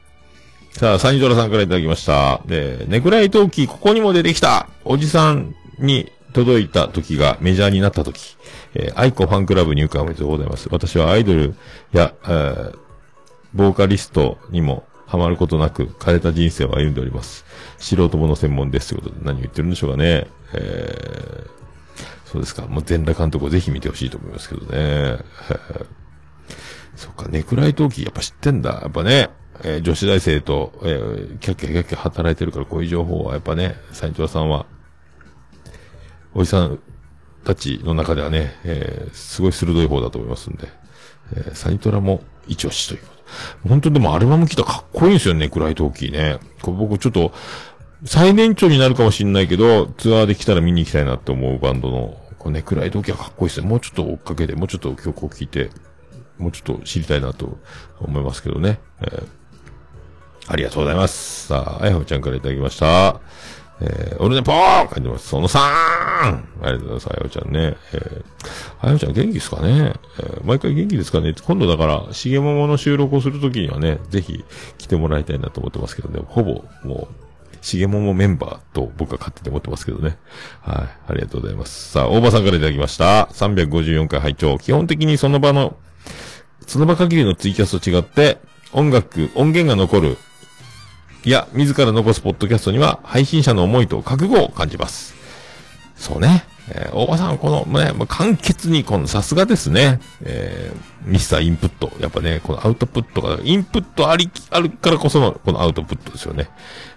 [0.72, 2.41] さあ、サニドラさんからいただきました。
[2.45, 8.36] で、ネクライトーキー、ここにも出てきたおじさんに届いた時がメジャーになった時、
[8.74, 10.68] えー、アイコファンクラブ入会おめでとうございます。
[10.70, 11.56] 私はアイドル
[11.93, 12.80] や、えー
[13.53, 14.84] ボーカリストにも
[15.16, 17.45] ハマることなく、枯れた人生を歩んでおります。
[17.78, 18.89] 素人もの専門です。
[18.89, 20.28] ということで、何を言ってるんでしょうかね。
[20.53, 21.49] えー、
[22.26, 22.68] そうですか。
[22.68, 25.20] もう全裸監督をぜひ見てほしいと思いますけどね。
[26.97, 28.82] そっか、ネクライトーキーやっぱ知ってんだ。
[28.82, 29.30] やっぱね、
[29.63, 34.66] えー女子大生と、えーキャッキャキャッキャ働いてるから、こういう情報はやっぱね、斉藤さんは、
[36.34, 36.80] おじさん
[37.45, 40.68] たちの中ではね、えーすごい鋭い方だと思いますんで、
[41.38, 43.14] えーサニトラも一押しという。
[43.67, 46.39] 本当でもアルバム来たらかっこいいんですよね、ネクライトーキーね。
[46.61, 47.32] これ僕ちょっと、
[48.05, 53.67] 最年長になるかもしれないけど、ツアーで来たら見に行きたいなって思うバンドの、このネクライトーキーはかっこいいですね。
[53.67, 55.69] もうちょっと追っかけて、もうちょっと曲を聴いて、
[56.38, 57.57] もうちょっと知りたいなと
[57.99, 58.80] 思いますけどね。
[59.01, 59.28] えー
[60.47, 61.47] ありがとうございます。
[61.47, 63.19] さあ、あやほちゃんからいただきました。
[63.82, 65.28] えー、オルネポー書いてます。
[65.28, 65.59] その 3!
[65.59, 67.07] ありがとうございます。
[67.09, 67.76] あやほちゃんね。
[67.93, 68.23] えー、
[68.82, 74.45] あやほちゃん元気ですかねえー、毎回元気ですかね今度だから、しげももの収録をするときにはね、ぜひ
[74.78, 76.21] 来てもらいたいなと思ってますけどね。
[76.26, 77.26] ほぼ、もう、
[77.65, 80.17] しげももメンバーと僕は勝手に思ってますけどね。
[80.61, 81.11] はい。
[81.11, 81.91] ありがとうございます。
[81.91, 83.26] さあ、大場さんからいただきました。
[83.34, 85.76] 354回拝聴基本的にその場の、
[86.67, 88.38] その場限りのツイキャスと違って、
[88.71, 90.17] 音楽、音源が残る、
[91.26, 95.15] いや、自ら残すポッドキャストには、配信者の思いと覚悟を感じます。
[95.95, 96.45] そうね。
[96.69, 99.99] えー大場さん、この、ね、もう簡潔に、この、さすがですね。
[100.23, 101.91] えーミスターインプット。
[101.99, 106.47] やっぱね、このアウトプットが、インプットありき、あるからこその、このアウトプットですよね。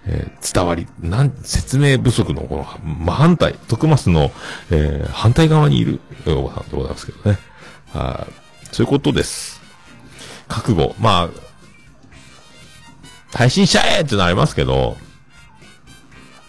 [0.06, 4.30] えー伝わり、なん、説明不足の、この、真反対、徳マスの、
[4.70, 7.38] えー反対側にいる、大場さんでございますけどね。
[7.94, 8.74] はい。
[8.74, 9.60] そういうことです。
[10.48, 10.94] 覚悟。
[10.98, 11.47] まあ、
[13.32, 14.96] 配信しちゃえってのはありますけど、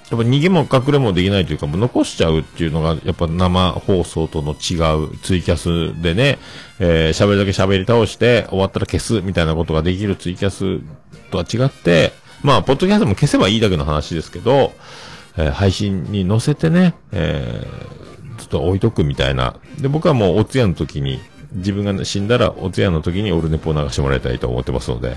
[0.09, 4.75] やっぱ逃げも隠れもできないというか、もう残しちゃうっていうのが、やっぱ生放送との違
[5.05, 6.39] うツイキャスでね、
[6.79, 10.81] えー喋るだけ喋り倒して、終わったら消すみたいなことができるツイキャス
[11.29, 14.73] とは違って、まあ、ポッドキャストも消せばいいだけの話ですけど、
[15.37, 17.99] えー配信に載せてね、えー
[18.39, 19.55] ちょっと置いとくみたいな。
[19.79, 21.19] で、僕はもうお通夜の時に、
[21.53, 25.15] 自分が死んだらお通夜の時にオルネポを流してもらいたいと思ってますので、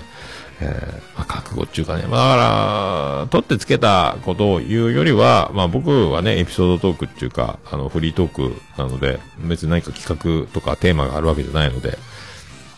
[0.61, 11.97] えーまあ、覚悟っていうかね、まあ、だから、取ってつけたことを言うよりは、まあ僕はね、エピソードトークっていうか、あの、フリートークなので、別に何か企画とかテーマがあるわけじゃないので、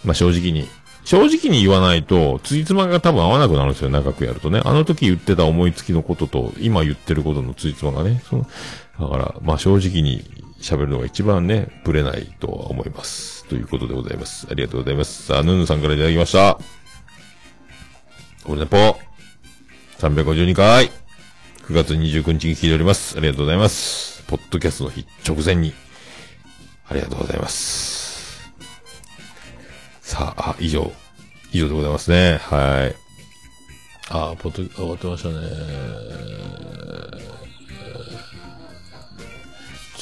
[0.03, 0.67] まあ正直に、
[1.03, 4.61] 正直に言わないと、ついつまが多分合わなくなるんですよ、長くやるとね。
[4.63, 8.21] あの時言ってた思いつきのことと、今言ってることのついつまがね。
[8.27, 8.47] その
[8.99, 10.23] だから、まあ正直に
[10.59, 13.34] 喋るのが一番ね、ブレないとは思います。
[13.49, 14.47] ということでございます。
[14.49, 15.23] ありがとうございます。
[15.23, 16.57] さあ、ヌンヌさんからいただきました。
[18.45, 18.97] オルネポ、
[19.99, 20.91] 352回、
[21.67, 23.17] 9月29日に聞いております。
[23.17, 24.23] ありがとうございます。
[24.27, 25.73] ポッドキャストの日直前に、
[26.87, 28.51] ありがとうございます。
[30.01, 30.91] さあ、あ、以上、
[31.51, 32.39] 以上でございますね。
[32.41, 32.95] はい。
[34.09, 37.44] あ、ポッド、終わってましたね。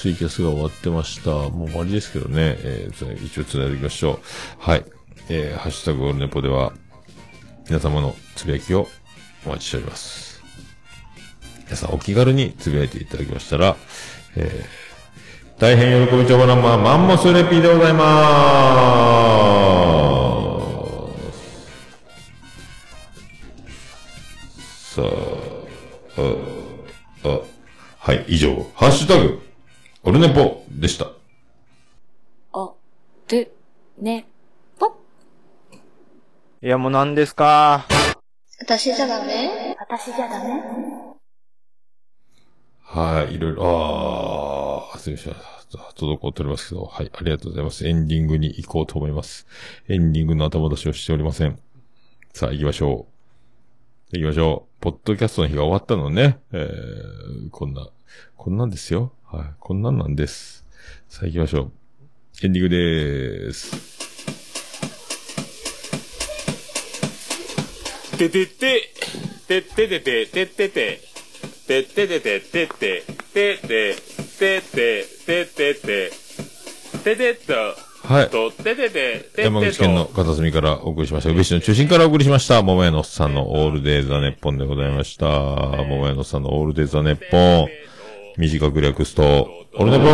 [0.04, 1.30] ツイキャスが終わってました。
[1.30, 2.58] もう終わりですけどね。
[2.60, 4.20] えー一応繋いでいきましょう。
[4.60, 4.84] はい。
[5.30, 6.74] えー、ハッシュタグオルネポでは、
[7.70, 8.90] 皆様のつぶやきを
[9.46, 10.44] お待ちしております。
[11.64, 13.78] 皆さんお気軽につぶやいていただきましたら、
[14.36, 21.32] えー、大変喜びちょばなま、マンモスレピーでございまー
[24.84, 24.96] す。
[24.96, 25.02] さ
[26.18, 26.22] あ、
[27.24, 27.40] あ、あ、
[28.00, 29.43] はい、以上、ハッシュタグ、
[30.06, 31.14] オルネポでした。
[32.52, 32.76] お、
[33.30, 33.56] る、
[33.98, 34.28] ね、
[34.78, 34.98] ぽ。
[36.62, 37.86] いや、もう何ですか？
[38.60, 39.74] 私じゃダメ？
[39.80, 40.62] 私じゃダメ？
[42.82, 45.34] はい、いろいろ、あー、すみません。
[45.96, 47.88] 滞っておりますけど、はい、ありがとうございます。
[47.88, 49.48] エンディングに行こうと思います。
[49.88, 51.58] エンディングの頭出しをしておりません。
[52.34, 53.08] さあ、行きましょ
[54.12, 54.18] う。
[54.18, 54.82] 行きましょう。
[54.82, 56.42] ポッドキャストの日が終わったのね。
[56.52, 57.88] えー、こんな、
[58.36, 59.14] こんなんですよ。
[59.34, 60.64] はい、こんなんなんです。
[61.10, 61.72] さあ、行きましょう。
[62.46, 63.72] エンディングでーす。
[68.16, 68.94] ててて、
[69.48, 71.02] てっててて、てってて、
[71.68, 73.96] てっててて、てって、てって、
[74.38, 76.12] てって、てってて、
[77.04, 77.54] ててっと、
[78.08, 78.30] はい。
[78.30, 81.32] と、ててて、山口県のと、片隅からお送りしました。
[81.32, 82.62] 宇部市の中心からお送りしました。
[82.62, 85.26] 桃屋のおっさんのオールデイザネッポンでございました。
[85.26, 87.93] 桃屋のおっさんのオールデイザネッポン。
[88.38, 90.10] 短く略すと、オルネポー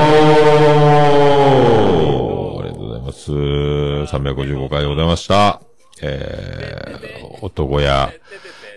[2.59, 3.31] ありがとうございます。
[3.31, 5.61] 355回でございました。
[6.01, 8.11] えー、男や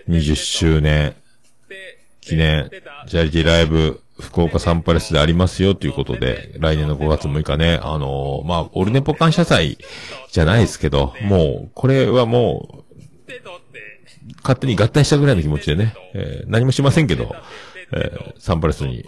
[0.09, 1.15] 20周年
[2.21, 2.69] 記念
[3.07, 9.77] チャリティライブ福岡サンパレスでありますよということで、来年の5月6日ね、あのーまあ、オルネポ感謝祭
[10.31, 13.01] じゃないですけど、もう、これはもう、
[14.41, 17.35] 勝手に合体したぐらいの気持ちでね、えー何もしませんけど、
[17.95, 19.05] えーサンパレスに、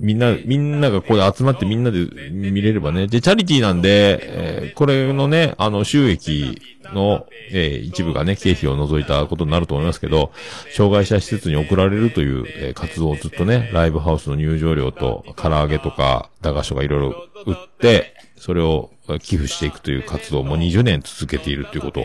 [0.00, 3.06] みんな、みんながここで集まってみんなで見れればね。
[3.06, 6.60] で、チャリティーなんで、えーこれのね、あの、収益
[6.92, 10.32] の、えー一部がね、経費を除いたことになると思いますけど、
[10.74, 18.90] 障害者施設に送られるという、えー活動をずっとね、ライブハウスの入場料と、唐揚げとか、駄菓子とかいろいろ売って、それを
[19.22, 22.00] 寄付していくという活動をもう20年続けているということ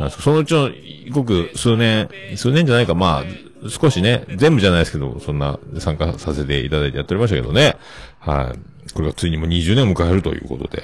[0.00, 0.70] なんですそのうちの、
[1.10, 3.24] ごく数年、数年じゃないか、まあ、
[3.68, 7.76] 少しね、全部じゃないですけど、そんな参加させていただいてやっておりましたけどね。
[8.18, 8.92] はい。
[8.92, 10.82] これがついにもう20年を迎えるということで、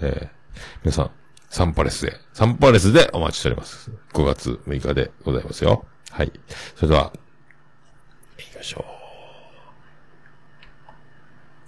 [0.00, 0.36] えー
[0.82, 1.10] 皆さん、
[1.50, 3.90] サンパレスで、サンパレスでお待ちしております。
[4.14, 5.84] 5月6日でございますよ。
[6.10, 6.32] はい。
[6.74, 7.12] それでは、
[8.38, 8.84] 行きましょ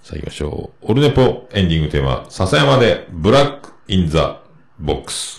[0.01, 0.05] う。
[0.05, 0.85] さあ行きましょう。
[0.91, 4.41] オルネポエンディングテーマ、笹山でブラックインザ
[4.79, 5.38] ボックス。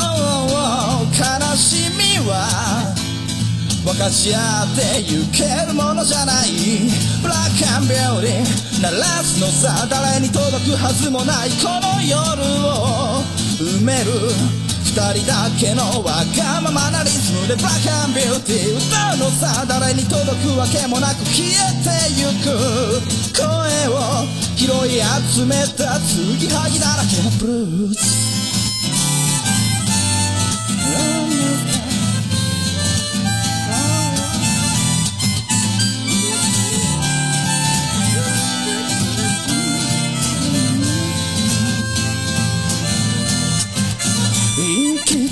[1.11, 2.95] 悲しみは
[3.83, 6.49] 分かち合ってゆけるものじゃない。
[7.21, 13.23] ブラックアンビューティー鳴らすのさ誰に届くはずもないこの夜を
[13.59, 14.11] 埋める
[14.85, 17.55] 二人だけのわがままなリズムで。
[17.55, 21.51] ブラックアンビューティー歌うのさ誰に届くわけもなく消え
[21.83, 23.01] てゆく。
[23.35, 23.47] 声
[23.89, 24.25] を
[24.55, 25.01] 拾い
[25.33, 28.40] 集めた継ぎはぎだらけのブルース。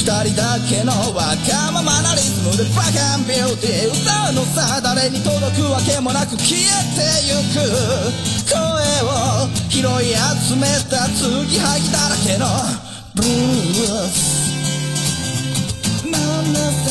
[0.00, 5.70] 人だけのわがままなリズムでブラックアンビューティー歌うのさ誰に届く。
[5.70, 6.64] わけもなく消え
[6.96, 7.60] てゆく
[8.48, 8.58] 声
[9.04, 10.16] を拾い
[10.48, 12.46] 集めた継ぎはぎだらけの
[13.14, 14.50] ブルース。
[16.10, 16.90] ななな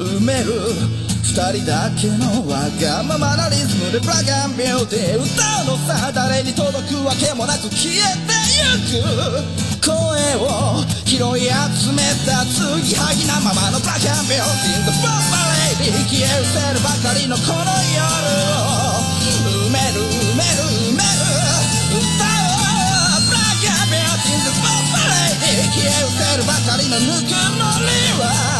[0.00, 0.52] 埋める。
[1.22, 5.30] 二人だけのわがままなリズムでブラガンビューティー歌
[5.62, 9.86] うのさ誰に届くわけもなく消えてゆく。
[9.86, 9.94] 声
[10.42, 15.38] を拾い集めた継ぎはぎなままのブラガンビューティー The Bomba
[15.78, 17.62] Lady 消え失せるばかりのこの
[17.94, 18.02] 夜
[18.58, 18.98] を
[19.68, 21.14] 埋める埋める埋める
[21.94, 22.58] 歌を
[23.22, 28.59] ブラガンビューティー The Bomba Lady 消え失せるばかりのぬくもりは。